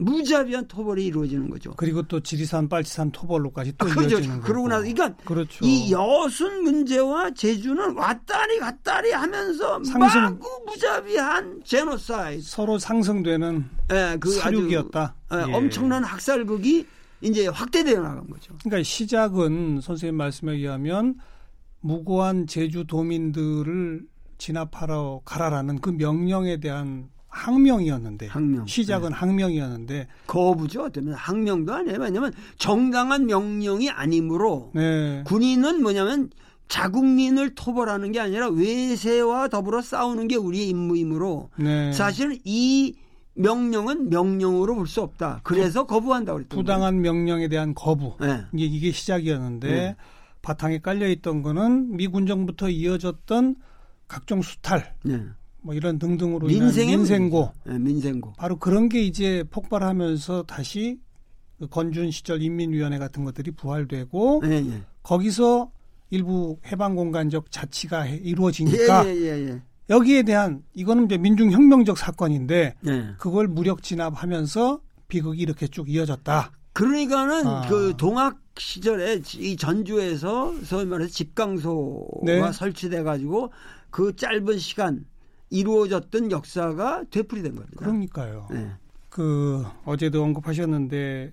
무자비한 0.00 0.66
토벌이 0.66 1.04
이루어지는 1.06 1.50
거죠. 1.50 1.74
그리고 1.76 2.02
또 2.02 2.20
지리산, 2.20 2.68
빨치산 2.68 3.10
토벌로까지 3.12 3.74
또 3.76 3.86
아, 3.86 3.88
그렇죠. 3.90 4.16
이어지는 4.16 4.40
그러고 4.40 4.66
나서 4.68 4.80
그러니까 4.80 5.14
그렇죠. 5.24 5.64
이 5.64 5.92
여순 5.92 6.62
문제와 6.62 7.32
제주는 7.32 7.96
왔다리 7.96 8.58
갔다리 8.60 9.12
하면서 9.12 9.82
상승, 9.84 10.20
마구 10.22 10.48
무자비한 10.66 11.60
제노사이드 11.64 12.42
서로 12.42 12.78
상승되는 12.78 13.64
네, 13.88 14.16
그 14.18 14.30
살육이었다. 14.30 15.14
아주, 15.28 15.50
예. 15.50 15.54
엄청난 15.54 16.02
학살극이 16.02 16.86
이제 17.20 17.46
확대되어 17.48 18.00
나간 18.00 18.26
거죠. 18.30 18.54
그러니까 18.64 18.82
시작은 18.82 19.82
선생님 19.82 20.16
말씀에 20.16 20.54
의하면 20.54 21.16
무고한 21.80 22.46
제주 22.46 22.86
도민들을 22.86 24.06
진압하러 24.38 25.20
가라라는 25.26 25.80
그 25.80 25.90
명령에 25.90 26.58
대한 26.58 27.10
항명이었는데 27.40 28.26
항명. 28.26 28.66
시작은 28.66 29.10
네. 29.10 29.14
항명이었는데 29.14 30.06
거부죠. 30.26 30.84
어쩌면 30.84 31.14
항명도 31.14 31.72
아니에요. 31.74 31.98
왜냐하면 31.98 32.32
정당한 32.58 33.26
명령이 33.26 33.88
아니므로 33.90 34.70
네. 34.74 35.22
군인은 35.26 35.82
뭐냐면 35.82 36.30
자국민을 36.68 37.54
토벌하는 37.54 38.12
게 38.12 38.20
아니라 38.20 38.48
외세와 38.48 39.48
더불어 39.48 39.82
싸우는 39.82 40.28
게 40.28 40.36
우리의 40.36 40.68
임무이므로 40.68 41.50
네. 41.58 41.92
사실은 41.92 42.36
이 42.44 42.94
명령은 43.34 44.10
명령으로 44.10 44.74
볼 44.74 44.86
수 44.86 45.00
없다. 45.00 45.40
그래서 45.42 45.86
거부한다 45.86 46.32
그랬던 46.34 46.56
부당한 46.58 47.00
거예요. 47.00 47.14
명령에 47.14 47.48
대한 47.48 47.74
거부. 47.74 48.14
네. 48.20 48.42
이게, 48.52 48.66
이게 48.66 48.92
시작이었는데 48.92 49.68
네. 49.68 49.96
바탕에 50.42 50.78
깔려 50.80 51.08
있던 51.08 51.42
거는 51.42 51.96
미 51.96 52.06
군 52.08 52.26
정부터 52.26 52.68
이어졌던 52.68 53.56
각종 54.08 54.42
수탈. 54.42 54.94
네. 55.04 55.22
뭐 55.62 55.74
이런 55.74 55.98
등등으로 55.98 56.46
민생의 56.46 56.96
민생고, 56.96 57.52
네, 57.64 57.78
민생고. 57.78 58.34
바로 58.36 58.58
그런 58.58 58.88
게 58.88 59.02
이제 59.02 59.44
폭발하면서 59.50 60.44
다시 60.44 60.98
그 61.58 61.66
건준 61.68 62.10
시절 62.10 62.42
인민위원회 62.42 62.98
같은 62.98 63.24
것들이 63.24 63.50
부활되고 63.50 64.40
네, 64.42 64.62
네. 64.62 64.82
거기서 65.02 65.70
일부 66.08 66.58
해방공간적 66.66 67.50
자치가 67.50 68.06
이루어지니까 68.06 69.06
예, 69.06 69.10
예, 69.10 69.20
예, 69.20 69.48
예, 69.48 69.62
여기에 69.90 70.22
대한 70.22 70.62
이거는 70.74 71.04
이제 71.04 71.18
민중혁명적 71.18 71.98
사건인데 71.98 72.74
네. 72.80 73.08
그걸 73.18 73.46
무력 73.46 73.82
진압하면서 73.82 74.80
비극이 75.08 75.40
이렇게 75.40 75.68
쭉 75.68 75.90
이어졌다. 75.90 76.52
그러니까는 76.72 77.46
아. 77.46 77.68
그 77.68 77.94
동학 77.96 78.40
시절에 78.56 79.20
이 79.36 79.56
전주에서 79.56 80.54
소위 80.64 80.84
말해서 80.86 81.10
집강소가 81.10 82.24
네. 82.24 82.52
설치돼 82.52 83.02
가지고 83.02 83.52
그 83.90 84.14
짧은 84.14 84.58
시간 84.58 85.04
이루어졌던 85.50 86.30
역사가 86.30 87.04
되풀이된 87.10 87.54
겁니다. 87.54 87.76
그러니까요. 87.76 88.46
네. 88.50 88.70
그 89.08 89.64
어제도 89.84 90.22
언급하셨는데 90.22 91.32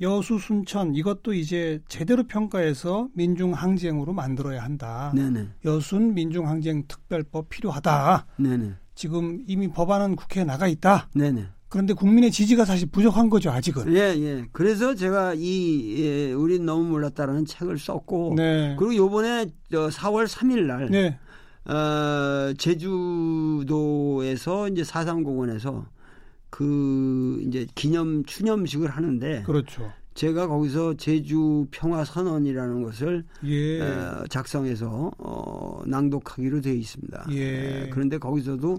여수 0.00 0.38
순천 0.38 0.94
이것도 0.94 1.34
이제 1.34 1.80
제대로 1.88 2.24
평가해서 2.26 3.08
민중 3.14 3.52
항쟁으로 3.52 4.12
만들어야 4.12 4.62
한다. 4.62 5.12
네네. 5.14 5.48
여순 5.64 6.14
민중 6.14 6.48
항쟁 6.48 6.86
특별법 6.86 7.48
필요하다. 7.48 8.26
네네. 8.38 8.74
지금 8.94 9.44
이미 9.46 9.68
법안은 9.68 10.16
국회에 10.16 10.44
나가 10.44 10.66
있다. 10.68 11.08
네네. 11.14 11.48
그런데 11.68 11.92
국민의 11.92 12.30
지지가 12.30 12.64
사실 12.64 12.88
부족한 12.90 13.28
거죠 13.28 13.50
아직은. 13.50 13.94
예, 13.94 14.14
예. 14.16 14.44
그래서 14.52 14.94
제가 14.94 15.34
이 15.36 15.96
예, 15.98 16.32
우린 16.32 16.64
너무 16.64 16.84
몰랐다라는 16.84 17.44
책을 17.44 17.78
썼고, 17.78 18.34
네. 18.36 18.74
그리고 18.78 18.96
요번에 18.96 19.46
4월 19.70 20.26
3일 20.26 20.62
날 20.62 20.88
네. 20.90 21.18
어, 21.64 22.52
제주도에서 22.58 23.68
이제 24.68 24.84
사상공원에서 24.84 25.86
그 26.50 27.42
이제 27.46 27.66
기념 27.74 28.24
추념식을 28.24 28.88
하는데 28.88 29.42
그렇죠. 29.42 29.92
제가 30.14 30.48
거기서 30.48 30.94
제주 30.94 31.66
평화 31.70 32.04
선언이라는 32.04 32.82
것을 32.82 33.24
예. 33.44 33.80
어, 33.80 34.24
작성해서 34.28 35.12
어, 35.18 35.82
낭독하기로 35.86 36.60
되어 36.60 36.72
있습니다. 36.74 37.26
예. 37.30 37.84
에, 37.84 37.88
그런데 37.90 38.18
거기서도 38.18 38.78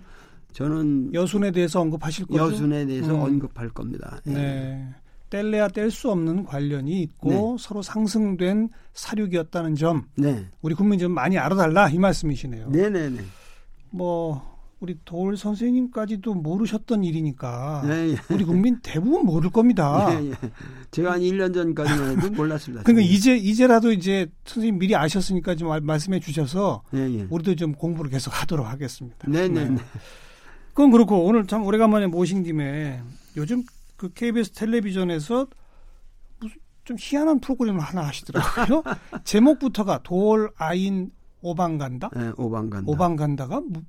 저는 0.52 1.14
여순에 1.14 1.52
대해서 1.52 1.80
언급하실 1.80 2.26
거죠? 2.26 2.44
여순에 2.44 2.86
대해서 2.88 3.16
음. 3.16 3.22
언급할 3.22 3.70
겁니다. 3.70 4.20
예. 4.28 4.34
네. 4.34 4.96
뗄래야 5.30 5.68
뗄 5.70 5.92
수 5.92 6.10
없는 6.12 6.44
관련이 6.46 7.02
있고 7.02 7.30
네. 7.30 7.64
서로 7.64 7.82
상승된 7.82 8.70
사륙이었다는 8.94 9.76
점 9.76 10.06
네. 10.16 10.48
우리 10.62 10.76
국민 10.76 11.00
좀 11.00 11.12
많이 11.12 11.38
알아달라 11.38 11.90
이 11.90 11.98
말씀이시네요. 11.98 12.70
네네네. 12.70 13.22
뭐 13.92 14.50
우리 14.80 14.98
도울 15.04 15.36
선생님까지도 15.36 16.36
모르셨던 16.36 17.04
일이니까 17.04 17.84
네, 17.86 18.12
예. 18.12 18.34
우리 18.34 18.46
국민 18.46 18.80
대부분 18.82 19.26
모를 19.26 19.50
겁니다. 19.50 20.08
네, 20.10 20.30
예. 20.32 20.34
제가 20.92 21.14
한 21.14 21.20
1년 21.20 21.54
전까지만 21.54 22.18
해도 22.18 22.30
몰랐습니다. 22.32 22.84
그러니까 22.84 23.06
이제 23.06 23.36
이제라도 23.36 23.92
이제 23.92 24.28
선생님 24.46 24.80
미리 24.80 24.96
아셨으니까 24.96 25.56
좀 25.56 25.70
말씀해 25.86 26.22
주셔서 26.22 26.84
네, 26.92 27.14
예. 27.14 27.28
우리도 27.30 27.56
좀 27.56 27.74
공부를 27.74 28.10
계속 28.10 28.32
하도록 28.42 28.66
하겠습니다. 28.66 29.30
네네. 29.30 29.50
네. 29.50 29.70
네. 29.70 29.82
그건 30.70 30.92
그렇고 30.92 31.26
오늘 31.26 31.46
참 31.46 31.66
오래간만에 31.66 32.08
모신 32.08 32.44
김에 32.44 33.02
요즘 33.36 33.64
그 34.00 34.08
KBS 34.14 34.52
텔레비전에서 34.52 35.48
무슨 36.40 36.58
좀 36.86 36.96
희한한 36.98 37.42
프로그램을 37.42 37.82
하나 37.82 38.08
하시더라고요. 38.08 38.82
제목부터가 39.26 40.00
돌 40.04 40.50
아인 40.56 41.12
오방 41.42 41.78
간다. 41.78 42.10
네, 42.16 42.32
오방 42.38 42.70
간다. 42.70 42.90
오방 42.90 43.18
간다가 43.18 43.60
무, 43.60 43.82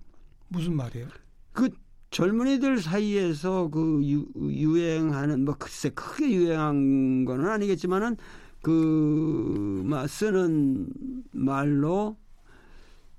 무슨 0.49 0.75
말이에요? 0.75 1.07
그 1.53 1.71
젊은이들 2.11 2.83
사이에서 2.83 3.69
그 3.69 4.01
유, 4.03 4.27
유행하는 4.37 5.45
뭐 5.45 5.55
글쎄 5.57 5.91
크게 5.91 6.29
유행한 6.33 7.25
거는 7.25 7.49
아니겠지만은 7.49 8.17
그막 8.63 10.09
쓰는 10.09 10.89
말로 11.31 12.17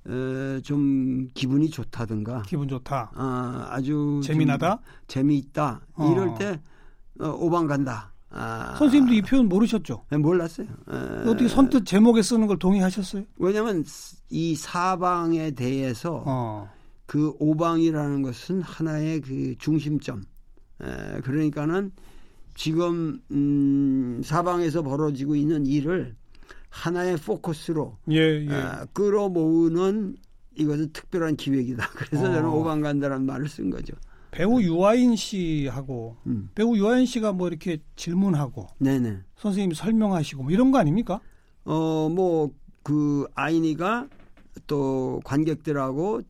에, 0.07 0.59
좀 0.61 1.29
기분이 1.33 1.69
좋다든가 1.69 2.41
기분 2.41 2.67
좋다. 2.67 3.11
아, 3.15 3.67
아주 3.69 4.19
재미나다. 4.23 4.81
재미있다. 5.07 5.81
어. 5.93 6.11
이럴 6.11 6.37
때 6.37 6.59
어, 6.59 6.70
오방 7.19 7.67
간다. 7.67 8.11
아, 8.33 8.75
선생님도 8.77 9.13
이 9.13 9.21
표현 9.21 9.49
모르셨죠? 9.49 10.05
네, 10.09 10.17
몰랐어요. 10.17 10.67
에, 10.67 11.29
어떻게 11.29 11.47
선뜻 11.49 11.85
제목에 11.85 12.21
쓰는 12.21 12.47
걸 12.47 12.57
동의하셨어요? 12.57 13.23
왜냐하면 13.37 13.83
이 14.29 14.55
사방에 14.55 15.51
대해서 15.51 16.23
어. 16.25 16.69
그 17.05 17.35
오방이라는 17.39 18.21
것은 18.21 18.61
하나의 18.61 19.21
그 19.21 19.55
중심점. 19.59 20.23
에, 20.81 21.19
그러니까는 21.21 21.91
지금 22.55 23.19
음, 23.31 24.21
사방에서 24.23 24.81
벌어지고 24.81 25.35
있는 25.35 25.65
일을 25.65 26.15
하나의 26.69 27.17
포커스로 27.17 27.97
예, 28.11 28.17
예. 28.17 28.49
에, 28.49 28.61
끌어모으는 28.93 30.15
이것은 30.55 30.93
특별한 30.93 31.35
기획이다. 31.35 31.89
그래서 31.95 32.29
어. 32.29 32.33
저는 32.33 32.45
오방 32.49 32.79
간다라는 32.81 33.25
말을 33.25 33.49
쓴 33.49 33.69
거죠. 33.69 33.93
배우 34.31 34.61
유아인 34.61 35.15
씨하고 35.15 36.15
음. 36.27 36.49
배우 36.55 36.75
유아인 36.77 37.05
씨가 37.05 37.33
뭐 37.33 37.47
이렇게 37.47 37.77
질문하고 37.95 38.67
네네. 38.79 39.19
선생님이 39.35 39.75
설명하시고 39.75 40.43
뭐 40.43 40.51
이런 40.51 40.71
거 40.71 40.77
아닙니까? 40.79 41.19
어 41.65 42.09
뭐 42.09 42.51
그 42.83 43.27
아이니가 43.35 44.07
또 44.65 45.21
관객들하고 45.23 46.21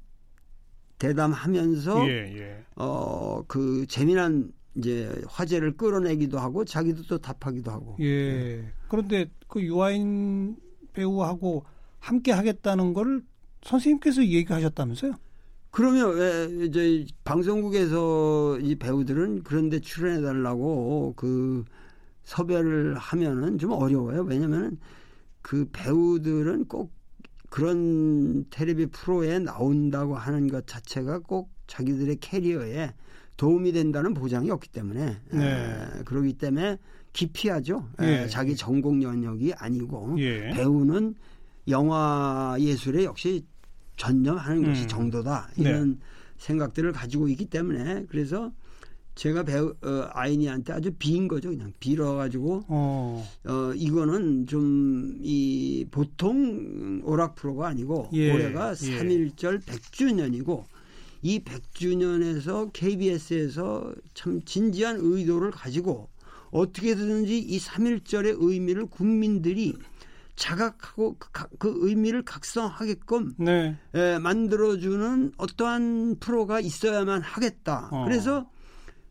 대담하면서 0.99 2.07
예, 2.09 2.37
예. 2.37 2.63
어그 2.75 3.85
재미난 3.87 4.51
이제 4.75 5.21
화제를 5.27 5.75
끌어내기도 5.77 6.39
하고 6.39 6.63
자기도 6.65 7.03
또 7.03 7.17
답하기도 7.17 7.71
하고. 7.71 7.95
예. 7.99 8.33
네. 8.61 8.73
그런데 8.87 9.25
그 9.47 9.61
유아인 9.61 10.57
배우하고 10.93 11.65
함께 11.99 12.31
하겠다는 12.31 12.93
걸 12.93 13.21
선생님께서 13.63 14.25
얘기하셨다면서요? 14.25 15.13
그러면 15.71 16.15
왜 16.15 16.65
이제 16.65 17.05
방송국에서 17.23 18.59
이 18.59 18.75
배우들은 18.75 19.43
그런데 19.43 19.79
출연해 19.79 20.21
달라고 20.21 21.13
그 21.15 21.63
섭외를 22.23 22.95
하면은 22.97 23.57
좀 23.57 23.71
어려워요. 23.71 24.23
왜냐면은 24.23 24.77
그 25.41 25.67
배우들은 25.71 26.65
꼭 26.65 26.91
그런 27.49 28.45
텔레비 28.49 28.87
프로에 28.87 29.39
나온다고 29.39 30.15
하는 30.15 30.47
것 30.47 30.67
자체가 30.67 31.19
꼭 31.19 31.51
자기들의 31.67 32.17
캐리어에 32.17 32.93
도움이 33.37 33.71
된다는 33.71 34.13
보장이 34.13 34.51
없기 34.51 34.69
때문에 34.69 35.17
네. 35.31 35.45
에, 35.99 36.03
그러기 36.03 36.33
때문에 36.33 36.77
기피하죠. 37.13 37.89
에, 37.99 38.23
예. 38.23 38.27
자기 38.27 38.55
전공 38.55 39.01
영역이 39.01 39.53
아니고 39.53 40.15
예. 40.19 40.51
배우는 40.51 41.15
영화 41.67 42.55
예술에 42.59 43.03
역시 43.03 43.45
전념하는 44.01 44.63
것이 44.63 44.83
음. 44.83 44.87
정도다 44.87 45.49
네. 45.57 45.69
이런 45.69 45.91
네. 45.91 45.97
생각들을 46.37 46.91
가지고 46.91 47.27
있기 47.27 47.45
때문에 47.45 48.05
그래서 48.09 48.51
제가 49.13 49.43
배우 49.43 49.75
어, 49.83 50.07
아이니한테 50.13 50.73
아주 50.73 50.91
비인 50.97 51.27
거죠 51.27 51.49
그냥 51.49 51.71
빌어 51.79 52.15
가지고 52.15 52.63
어. 52.67 53.27
어 53.45 53.73
이거는 53.75 54.47
좀 54.47 55.19
이 55.23 55.85
보통 55.91 57.01
오락 57.03 57.35
프로가 57.35 57.67
아니고 57.67 58.09
예. 58.13 58.33
올해가 58.33 58.71
예. 58.71 58.73
3.1절 58.73 59.61
100주년이고 59.61 60.63
이 61.21 61.39
100주년에서 61.39 62.71
KBS에서 62.73 63.93
참 64.15 64.41
진지한 64.43 64.97
의도를 64.99 65.51
가지고 65.51 66.09
어떻게든지 66.49 67.37
이 67.37 67.59
3.1절의 67.59 68.37
의미를 68.39 68.87
국민들이 68.87 69.75
자각하고 70.41 71.17
그, 71.19 71.29
그 71.59 71.73
의미를 71.81 72.23
각성하게끔 72.23 73.33
네. 73.37 73.77
에, 73.93 74.17
만들어주는 74.17 75.33
어떠한 75.37 76.15
프로가 76.19 76.59
있어야만 76.59 77.21
하겠다. 77.21 77.89
어. 77.91 78.05
그래서 78.05 78.49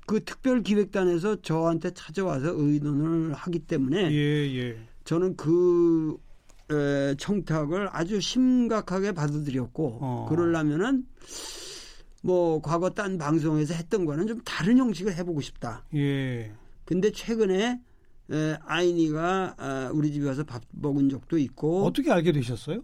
그 0.07 0.25
특별기획단에서 0.25 1.41
저한테 1.41 1.93
찾아와서 1.93 2.53
의논을 2.53 3.33
하기 3.33 3.61
때문에 3.61 4.11
예, 4.11 4.57
예. 4.57 4.77
저는 5.05 5.37
그 5.37 6.17
에, 6.69 7.15
청탁을 7.15 7.91
아주 7.93 8.21
심각하게 8.21 9.13
받아들였고 9.13 9.99
어. 10.01 10.27
그러려면은 10.29 11.07
뭐 12.25 12.61
과거 12.61 12.91
딴 12.91 13.19
방송에서 13.19 13.75
했던 13.75 14.05
거는 14.05 14.27
좀 14.27 14.41
다른 14.45 14.79
형식을 14.79 15.15
해보고 15.15 15.41
싶다. 15.43 15.85
예. 15.95 16.53
근데 16.85 17.13
최근에 17.13 17.65
에, 17.65 17.81
아이니가 18.65 19.55
아, 19.59 19.91
우리 19.93 20.13
집에 20.13 20.27
와서 20.29 20.45
밥 20.45 20.63
먹은 20.71 21.09
적도 21.09 21.37
있고 21.39 21.85
어떻게 21.85 22.11
알게 22.13 22.33
되셨어요? 22.33 22.83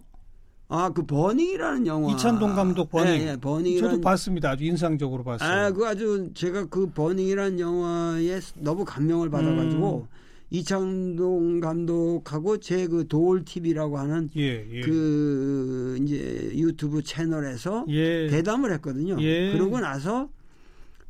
아, 0.69 0.89
그 0.89 1.05
버닝이라는 1.05 1.87
영화. 1.87 2.11
이찬동 2.11 2.53
감독 2.53 2.89
버닝. 2.89 3.21
예, 3.21 3.31
예, 3.31 3.37
버닝. 3.37 3.79
저도 3.79 4.01
봤습니다. 4.01 4.49
아주 4.51 4.65
인상적으로 4.65 5.23
봤어요. 5.23 5.49
아, 5.49 5.71
그 5.71 5.87
아주 5.87 6.29
제가 6.33 6.65
그 6.65 6.87
버닝이라는 6.89 7.59
영화에 7.59 8.39
너무 8.55 8.83
감명을 8.83 9.29
받아가지고 9.29 10.07
음. 10.11 10.17
이창동 10.49 11.59
감독하고 11.61 12.57
제 12.59 12.87
그 12.87 13.07
도올 13.07 13.43
TV라고 13.45 13.97
하는 13.97 14.29
예, 14.37 14.65
예. 14.71 14.81
그 14.81 15.97
이제 16.01 16.51
유튜브 16.55 17.01
채널에서 17.01 17.85
예. 17.89 18.27
대담을 18.27 18.71
했거든요. 18.73 19.17
예. 19.21 19.51
그러고 19.53 19.79
나서 19.79 20.29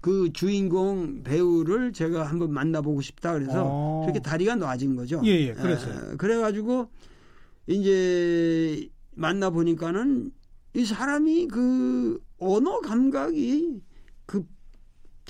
그 0.01 0.31
주인공 0.33 1.23
배우를 1.23 1.91
제가 1.93 2.23
한번 2.23 2.51
만나보고 2.51 3.01
싶다 3.01 3.33
그래서 3.33 3.63
어. 3.65 4.01
그렇게 4.05 4.19
다리가 4.19 4.55
놔진 4.55 4.95
거죠. 4.95 5.21
예, 5.25 5.47
예, 5.47 5.53
그랬어요. 5.53 6.13
에, 6.13 6.15
그래가지고 6.17 6.87
이제 7.65 8.87
만나 9.15 9.49
보니까는 9.49 10.31
이 10.75 10.85
사람이 10.85 11.47
그 11.47 12.21
언어 12.39 12.79
감각이 12.79 13.81
그 14.25 14.45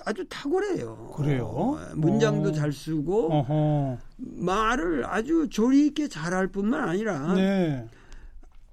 아주 0.05 0.25
탁월해요. 0.27 1.13
그래요? 1.15 1.45
어, 1.45 1.79
문장도 1.95 2.49
어. 2.49 2.51
잘 2.51 2.71
쓰고 2.71 3.31
어허. 3.33 3.97
말을 4.17 5.05
아주 5.05 5.47
조리 5.49 5.87
있게 5.87 6.07
잘할 6.07 6.47
뿐만 6.47 6.87
아니라 6.87 7.33
네. 7.33 7.87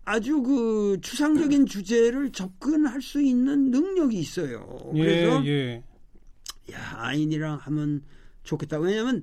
아주 0.05 0.43
그 0.43 0.99
추상적인 1.01 1.67
주제를 1.67 2.31
접근할 2.33 3.01
수 3.01 3.23
있는 3.23 3.71
능력이 3.71 4.19
있어요. 4.19 4.93
예, 4.95 5.03
그래서 5.03 5.45
예, 5.47 5.51
예. 5.51 5.83
야 6.73 6.95
아인이랑 6.97 7.59
하면 7.63 8.03
좋겠다. 8.43 8.79
왜냐하면 8.79 9.23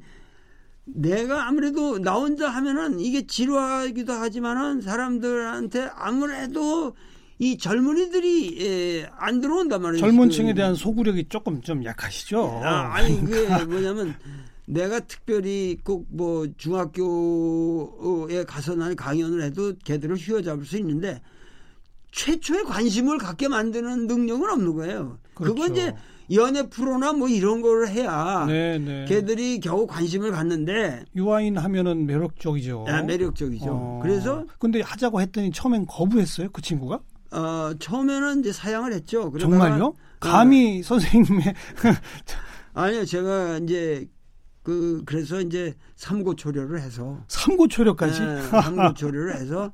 내가 0.85 1.47
아무래도 1.47 1.99
나 1.99 2.13
혼자 2.13 2.49
하면은 2.49 2.99
이게 2.99 3.25
지루하기도 3.25 4.11
하지만은 4.11 4.81
사람들한테 4.81 5.89
아무래도 5.93 6.95
이 7.37 7.57
젊은이들이 7.57 8.59
예, 8.61 9.09
안 9.17 9.41
들어온단 9.41 9.81
말이에요. 9.81 9.99
젊은 9.99 10.29
층에 10.29 10.53
대한 10.53 10.75
소구력이 10.75 11.25
조금 11.29 11.61
좀 11.61 11.83
약하시죠. 11.83 12.61
아, 12.63 12.93
아니 12.95 13.19
그게 13.19 13.47
뭐냐면 13.65 14.15
내가 14.67 14.99
특별히 15.01 15.77
꼭 15.83 16.05
뭐 16.09 16.45
중학교에 16.57 18.43
가서 18.45 18.75
난 18.75 18.95
강연을 18.95 19.43
해도 19.43 19.73
걔들을 19.83 20.15
휘어잡을 20.17 20.65
수 20.65 20.77
있는데 20.77 21.21
최초의 22.11 22.63
관심을 22.65 23.17
갖게 23.17 23.47
만드는 23.47 24.07
능력은 24.07 24.49
없는 24.49 24.73
거예요. 24.75 25.17
그렇죠. 25.33 25.55
그건 25.55 25.71
이제 25.71 25.93
연애 26.33 26.67
프로나 26.67 27.13
뭐 27.13 27.27
이런 27.27 27.61
거를 27.61 27.89
해야 27.89 28.45
네, 28.47 28.77
네. 28.79 29.05
걔들이 29.07 29.59
겨우 29.59 29.87
관심을 29.87 30.31
갖는데 30.31 31.05
유아인 31.15 31.57
하면은 31.57 32.05
매력적이죠. 32.05 32.83
네, 32.87 33.01
매력적이죠. 33.03 33.65
어. 33.69 33.99
그래서 34.01 34.45
근데 34.59 34.81
하자고 34.81 35.21
했더니 35.21 35.51
처음엔 35.51 35.85
거부했어요, 35.87 36.49
그 36.51 36.61
친구가? 36.61 36.99
어, 37.31 37.73
처음에는 37.79 38.41
이제 38.41 38.51
사양을 38.51 38.91
했죠. 38.93 39.31
정말요? 39.39 39.93
감히 40.19 40.79
어, 40.79 40.83
선생님의 40.83 41.53
아니요, 42.73 43.05
제가 43.05 43.57
이제 43.59 44.05
그 44.63 45.01
그래서 45.05 45.41
이제 45.41 45.73
삼고초려를 45.95 46.79
해서 46.81 47.23
삼고초려까지 47.27 48.19
네, 48.19 48.41
삼고초려를 48.61 49.35
해서 49.35 49.71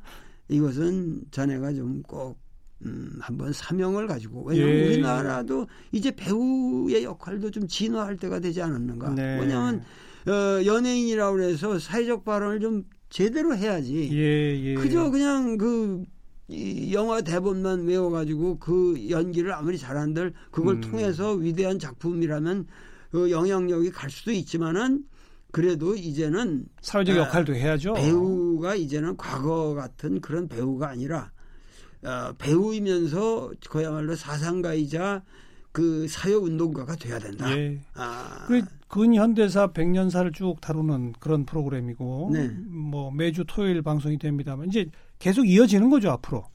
이것은 0.47 1.23
자네가 1.31 1.73
좀꼭 1.73 2.39
음, 2.85 3.17
한번 3.19 3.51
사명을 3.51 4.07
가지고 4.07 4.43
왜냐하면 4.43 4.75
예. 4.75 4.85
우리나라도 4.87 5.67
이제 5.91 6.11
배우의 6.11 7.03
역할도 7.03 7.51
좀 7.51 7.67
진화할 7.67 8.17
때가 8.17 8.39
되지 8.39 8.61
않았는가. 8.61 9.15
네. 9.15 9.39
왜냐하면 9.39 9.83
어, 10.27 10.65
연예인이라고 10.65 11.41
해서 11.41 11.79
사회적 11.79 12.23
발언을 12.23 12.59
좀 12.59 12.83
제대로 13.09 13.55
해야지. 13.55 14.09
예, 14.11 14.59
예. 14.61 14.75
그저 14.75 15.09
그냥 15.09 15.57
그 15.57 16.05
이 16.49 16.93
영화 16.93 17.21
대본만 17.21 17.85
외워가지고 17.85 18.59
그 18.59 19.09
연기를 19.09 19.51
아무리 19.53 19.77
잘한들 19.77 20.33
그걸 20.49 20.75
음. 20.75 20.81
통해서 20.81 21.33
위대한 21.33 21.77
작품이라면 21.77 22.67
그 23.11 23.31
영향력이 23.31 23.91
갈 23.91 24.09
수도 24.09 24.31
있지만은 24.31 25.03
그래도 25.51 25.95
이제는 25.95 26.65
사회적 26.81 27.15
역할도 27.15 27.55
해야죠. 27.55 27.93
배우가 27.93 28.75
이제는 28.75 29.17
과거 29.17 29.73
같은 29.73 30.21
그런 30.21 30.47
배우가 30.47 30.89
아니라 30.89 31.31
어, 32.03 32.33
배우이면서 32.37 33.51
그야말로 33.69 34.15
사상가이자 34.15 35.23
그 35.71 36.07
사회운동가가 36.07 36.95
돼야 36.95 37.19
된다. 37.19 37.55
예. 37.57 37.79
아. 37.93 38.45
그 38.47 38.61
근현대사 38.87 39.73
백년사를 39.73 40.31
쭉 40.31 40.59
다루는 40.61 41.13
그런 41.19 41.45
프로그램이고 41.45 42.31
네. 42.33 42.47
뭐 42.67 43.11
매주 43.11 43.43
토요일 43.47 43.81
방송이 43.81 44.17
됩니다만 44.17 44.69
이제 44.69 44.89
계속 45.19 45.47
이어지는 45.47 45.89
거죠 45.89 46.11
앞으로. 46.11 46.45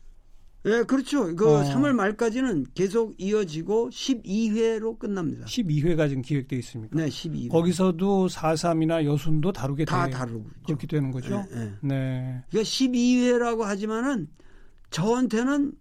네, 0.64 0.85
그렇죠. 0.85 1.35
그 1.35 1.48
어. 1.48 1.62
3월 1.64 1.92
말까지는 1.92 2.66
계속 2.75 3.14
이어지고 3.18 3.90
12회로 3.90 4.98
끝납니다. 4.98 5.46
12회가 5.46 6.09
지금 6.09 6.22
기획되어 6.22 6.59
있습니까? 6.61 6.96
네, 6.96 7.09
12회. 7.09 7.51
거기서도 7.51 8.29
4.3이나 8.29 9.05
여순도 9.05 9.53
다루게 9.53 9.85
다 9.85 10.07
되, 10.07 10.12
다루고 10.12 10.48
그렇게 10.66 10.87
되는 10.87 11.11
거죠. 11.11 11.44
네. 11.51 11.57
네. 11.57 11.72
네. 11.83 12.44
그러니까 12.51 12.68
12회라고 12.68 13.62
하지만은 13.62 14.29
저한테는 14.90 15.72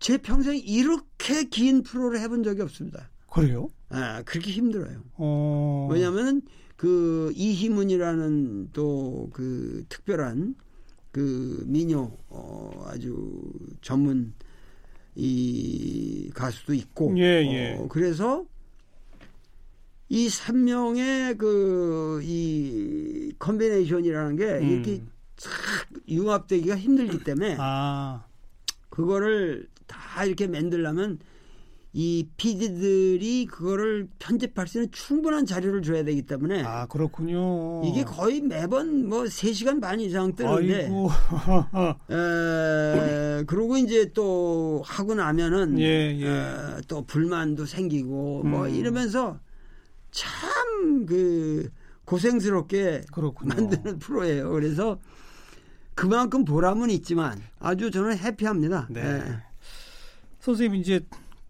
제 0.00 0.18
평생 0.18 0.58
이렇게 0.58 1.44
긴 1.44 1.82
프로를 1.82 2.20
해본 2.20 2.42
적이 2.42 2.62
없습니다. 2.62 3.10
그래요? 3.30 3.68
아, 3.90 4.22
그렇게 4.22 4.50
힘들어요. 4.50 5.02
어... 5.14 5.88
왜냐하면 5.90 6.42
그 6.76 7.32
이희문이라는 7.34 8.70
또 8.72 9.28
그 9.32 9.84
특별한 9.88 10.54
그 11.16 11.62
미녀 11.66 12.10
어, 12.28 12.84
아주 12.88 13.40
전문 13.80 14.34
이 15.14 16.30
가수도 16.34 16.74
있고, 16.74 17.14
예, 17.16 17.22
예. 17.22 17.76
어, 17.78 17.88
그래서 17.88 18.44
이 20.10 20.28
3명의 20.28 21.38
그 21.38 22.20
이 22.22 23.32
컨비네이션이라는 23.38 24.36
게 24.36 24.44
음. 24.58 24.68
이렇게 24.68 25.02
싹 25.38 25.50
융합되기가 26.06 26.76
힘들기 26.76 27.24
때문에 27.24 27.56
아. 27.58 28.26
그거를 28.90 29.68
다 29.86 30.22
이렇게 30.26 30.46
만들려면 30.46 31.18
이 31.98 32.28
PD들이 32.36 33.46
그거를 33.46 34.06
편집할 34.18 34.68
수 34.68 34.76
있는 34.76 34.92
충분한 34.92 35.46
자료를 35.46 35.80
줘야 35.80 36.04
되기 36.04 36.20
때문에 36.20 36.62
아 36.62 36.84
그렇군요. 36.86 37.82
이게 37.86 38.04
거의 38.04 38.42
매번 38.42 39.08
뭐 39.08 39.22
3시간 39.24 39.80
반 39.80 39.98
이상 39.98 40.34
뜨는데 40.36 40.90
에, 42.10 43.44
그러고 43.46 43.78
이제 43.78 44.12
또 44.12 44.82
하고 44.84 45.14
나면은 45.14 45.78
예, 45.78 46.14
예. 46.20 46.26
에, 46.26 46.80
또 46.86 47.06
불만도 47.06 47.64
생기고 47.64 48.08
뭐 48.10 48.40
음. 48.42 48.50
뭐 48.50 48.68
이러면서 48.68 49.38
참 50.10 51.06
그 51.06 51.70
고생스럽게 52.04 53.02
그렇군요. 53.10 53.54
만드는 53.54 53.98
프로예요. 53.98 54.50
그래서 54.50 55.00
그만큼 55.94 56.44
보람은 56.44 56.90
있지만 56.90 57.40
아주 57.58 57.90
저는 57.90 58.18
해피합니다. 58.18 58.86
네. 58.90 59.02
네. 59.02 59.22
선생님 60.40 60.78
이제 60.80 61.00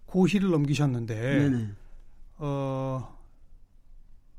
고시를 0.07 0.51
넘기셨는데 0.51 1.15
네네. 1.15 1.69
어 2.39 3.17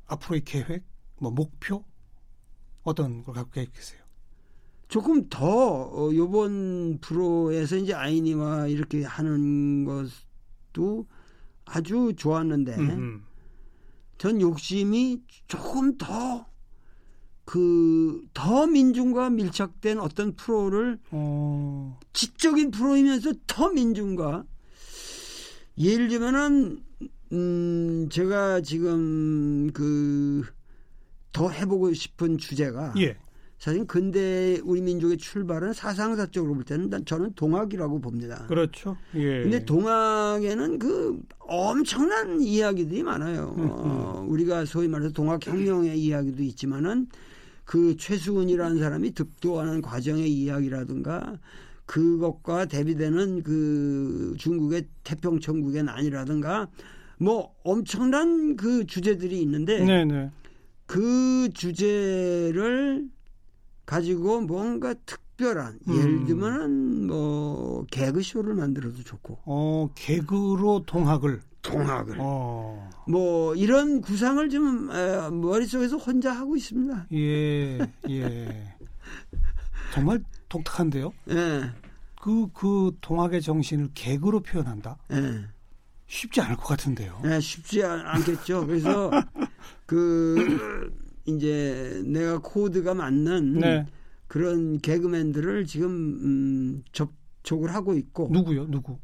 앞으로의 0.07 0.43
계획, 0.43 0.83
뭐 1.19 1.31
목표 1.31 1.83
어떤 2.83 3.23
걸 3.23 3.35
갖고 3.35 3.51
계세요? 3.51 4.01
조금 4.87 5.27
더 5.29 5.47
어, 5.47 6.09
요번 6.15 6.99
프로에서 7.01 7.75
이제 7.75 7.93
아이니와 7.93 8.67
이렇게 8.67 9.03
하는 9.03 9.83
것도 9.83 11.05
아주 11.65 12.13
좋았는데 12.15 12.75
음흠. 12.75 13.21
전 14.17 14.41
욕심이 14.41 15.21
조금 15.47 15.97
더 15.97 16.47
그, 17.47 18.27
더 18.33 18.67
민중과 18.67 19.29
밀착된 19.29 19.99
어떤 19.99 20.35
프로를, 20.35 20.99
어... 21.11 21.97
지적인 22.11 22.71
프로이면서 22.71 23.31
더 23.47 23.69
민중과, 23.69 24.43
예를 25.77 26.07
들면은, 26.07 26.79
음, 27.31 28.07
제가 28.09 28.61
지금 28.61 29.71
그, 29.73 30.43
더 31.31 31.49
해보고 31.49 31.93
싶은 31.93 32.37
주제가, 32.37 32.93
예. 32.97 33.17
사실 33.59 33.85
근대 33.85 34.59
우리 34.63 34.81
민족의 34.81 35.17
출발은 35.17 35.73
사상사적으로 35.73 36.53
볼 36.53 36.63
때는 36.63 36.91
저는 37.05 37.33
동학이라고 37.33 37.99
봅니다. 37.99 38.45
그렇죠. 38.47 38.97
예. 39.15 39.41
근데 39.41 39.65
동학에는 39.65 40.77
그 40.77 41.19
엄청난 41.39 42.39
이야기들이 42.39 43.01
많아요. 43.03 43.55
음, 43.57 43.63
음. 43.63 43.69
어, 43.71 44.25
우리가 44.27 44.65
소위 44.65 44.87
말해서 44.87 45.11
동학혁명의 45.11 45.99
이야기도 45.99 46.43
있지만은 46.43 47.07
그 47.65 47.97
최수훈이라는 47.97 48.79
사람이 48.79 49.13
득도하는 49.13 49.81
과정의 49.81 50.31
이야기라든가 50.31 51.39
그것과 51.87 52.65
대비되는 52.65 53.41
그 53.41 54.35
중국의 54.37 54.87
태평천국의 55.03 55.83
난이라든가 55.83 56.67
뭐 57.17 57.55
엄청난 57.63 58.55
그 58.55 58.85
주제들이 58.85 59.41
있는데 59.41 59.83
네네. 59.83 60.13
네. 60.13 60.31
그 60.85 61.49
주제를 61.53 63.09
가지고 63.85 64.41
뭔가 64.41 64.93
특별한 65.05 65.79
음. 65.87 65.97
예를 65.97 66.25
들면은 66.25 67.07
뭐 67.07 67.85
개그 67.89 68.21
쇼를 68.21 68.53
만들어도 68.53 69.01
좋고. 69.03 69.39
어 69.45 69.89
개그로 69.95 70.83
동학을. 70.85 71.41
동학을. 71.61 72.17
어. 72.19 72.89
뭐 73.07 73.55
이런 73.55 74.01
구상을 74.01 74.49
좀 74.49 74.89
머릿속에서 75.41 75.97
혼자 75.97 76.31
하고 76.31 76.55
있습니다. 76.55 77.07
예, 77.13 77.79
예. 78.09 78.75
정말 79.93 80.21
독특한데요. 80.49 81.13
예. 81.29 81.71
그, 82.19 82.47
그 82.53 82.91
동학의 83.01 83.41
정신을 83.41 83.89
개그로 83.93 84.41
표현한다? 84.41 84.97
예. 85.11 85.45
쉽지 86.07 86.41
않을 86.41 86.55
것 86.55 86.65
같은데요. 86.65 87.21
예, 87.25 87.39
쉽지 87.39 87.83
않 87.83 88.23
겠죠. 88.23 88.65
그래서 88.65 89.11
그 89.85 90.91
이제 91.25 92.01
내가 92.05 92.39
코드가 92.39 92.93
맞는 92.93 93.59
네. 93.59 93.85
그런 94.27 94.79
개그맨들을 94.79 95.65
지금 95.65 95.89
음, 95.91 96.83
접촉을 96.93 97.73
하고 97.73 97.93
있고 97.93 98.29
누구요? 98.31 98.67
누구? 98.67 98.97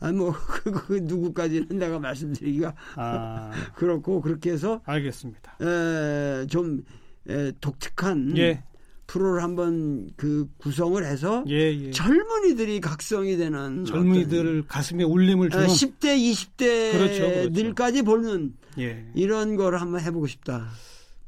아뭐 0.00 0.32
그, 0.62 0.70
그 0.70 0.92
누구까지는 1.02 1.78
내가 1.78 1.98
말씀드리기가 1.98 2.74
아. 2.96 3.50
그렇고 3.74 4.20
그렇게 4.20 4.52
해서 4.52 4.80
알겠습니다. 4.84 5.58
에, 5.60 6.46
좀 6.46 6.84
에, 7.28 7.50
독특한 7.60 8.36
예. 8.38 8.62
프로를 9.08 9.42
한번 9.42 10.08
그 10.16 10.46
구성을 10.58 11.02
해서 11.04 11.42
예, 11.48 11.74
예. 11.74 11.90
젊은이들이 11.90 12.80
각성이 12.80 13.36
되는 13.36 13.84
젊은이들 13.86 14.66
가슴에 14.68 15.02
울림을 15.02 15.48
주는 15.50 15.66
10대 15.66 16.16
20대 16.16 16.92
그렇죠, 16.92 17.22
그렇죠. 17.22 17.52
들까지 17.52 18.02
보는 18.02 18.52
예. 18.78 19.10
이런 19.14 19.56
거를 19.56 19.80
한번 19.80 20.02
해보고 20.02 20.26
싶다. 20.28 20.68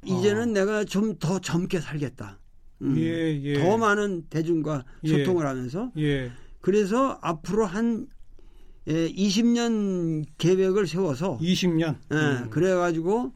이제는 0.04 0.42
어. 0.50 0.52
내가 0.52 0.84
좀 0.84 1.18
더 1.18 1.38
젊게 1.38 1.80
살겠다. 1.80 2.38
음. 2.82 2.96
예, 2.98 3.40
예. 3.42 3.54
더 3.54 3.76
많은 3.78 4.26
대중과 4.28 4.84
예. 5.04 5.08
소통을 5.08 5.46
하면서 5.46 5.90
예. 5.96 6.30
그래서 6.60 7.18
앞으로 7.22 7.64
한 7.64 8.06
예, 8.88 9.08
20년 9.08 10.24
계획을 10.38 10.86
세워서 10.86 11.38
20년 11.40 11.96
예, 12.12 12.16
음. 12.16 12.50
그래가지고 12.50 13.32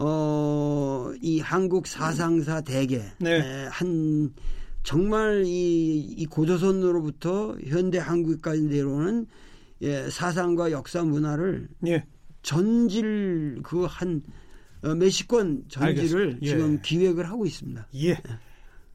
어, 0.00 1.12
이 1.20 1.40
한국 1.40 1.86
사상사 1.86 2.60
대계 2.60 3.02
네. 3.18 3.30
예, 3.30 3.68
한 3.70 4.32
정말 4.84 5.44
이, 5.44 5.98
이 5.98 6.26
고조선으로부터 6.26 7.56
현대 7.66 7.98
한국까지 7.98 8.62
내려오는 8.62 9.26
예, 9.82 10.08
사상과 10.08 10.70
역사 10.70 11.02
문화를 11.02 11.68
예. 11.86 12.04
전질 12.42 13.60
그한 13.64 14.22
어, 14.84 14.94
몇십 14.94 15.26
권 15.26 15.64
전지를 15.68 16.38
예. 16.42 16.46
지금 16.46 16.80
기획을 16.80 17.28
하고 17.28 17.44
있습니다. 17.44 17.88
예. 17.96 18.16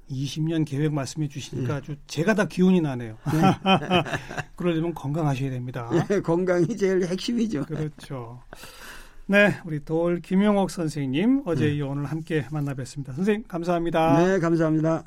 20년 0.09 0.65
계획 0.65 0.93
말씀해 0.93 1.27
주시니까 1.27 1.73
예. 1.73 1.77
아주 1.77 1.95
제가 2.07 2.33
다 2.33 2.47
기운이 2.47 2.79
나네요. 2.79 3.17
네. 3.25 3.41
그러려면 4.55 4.93
건강하셔야 4.93 5.49
됩니다. 5.49 5.89
네, 6.07 6.21
건강이 6.21 6.77
제일 6.77 7.05
핵심이죠. 7.05 7.65
그렇죠. 7.65 8.41
네, 9.25 9.53
우리 9.65 9.79
돌 9.79 10.19
김용옥 10.19 10.69
선생님 10.69 11.43
어제 11.45 11.67
네. 11.67 11.81
오늘 11.81 12.05
함께 12.05 12.45
만나 12.51 12.73
뵀습니다. 12.73 13.15
선생님 13.15 13.45
감사합니다. 13.47 14.25
네, 14.25 14.39
감사합니다. 14.39 15.03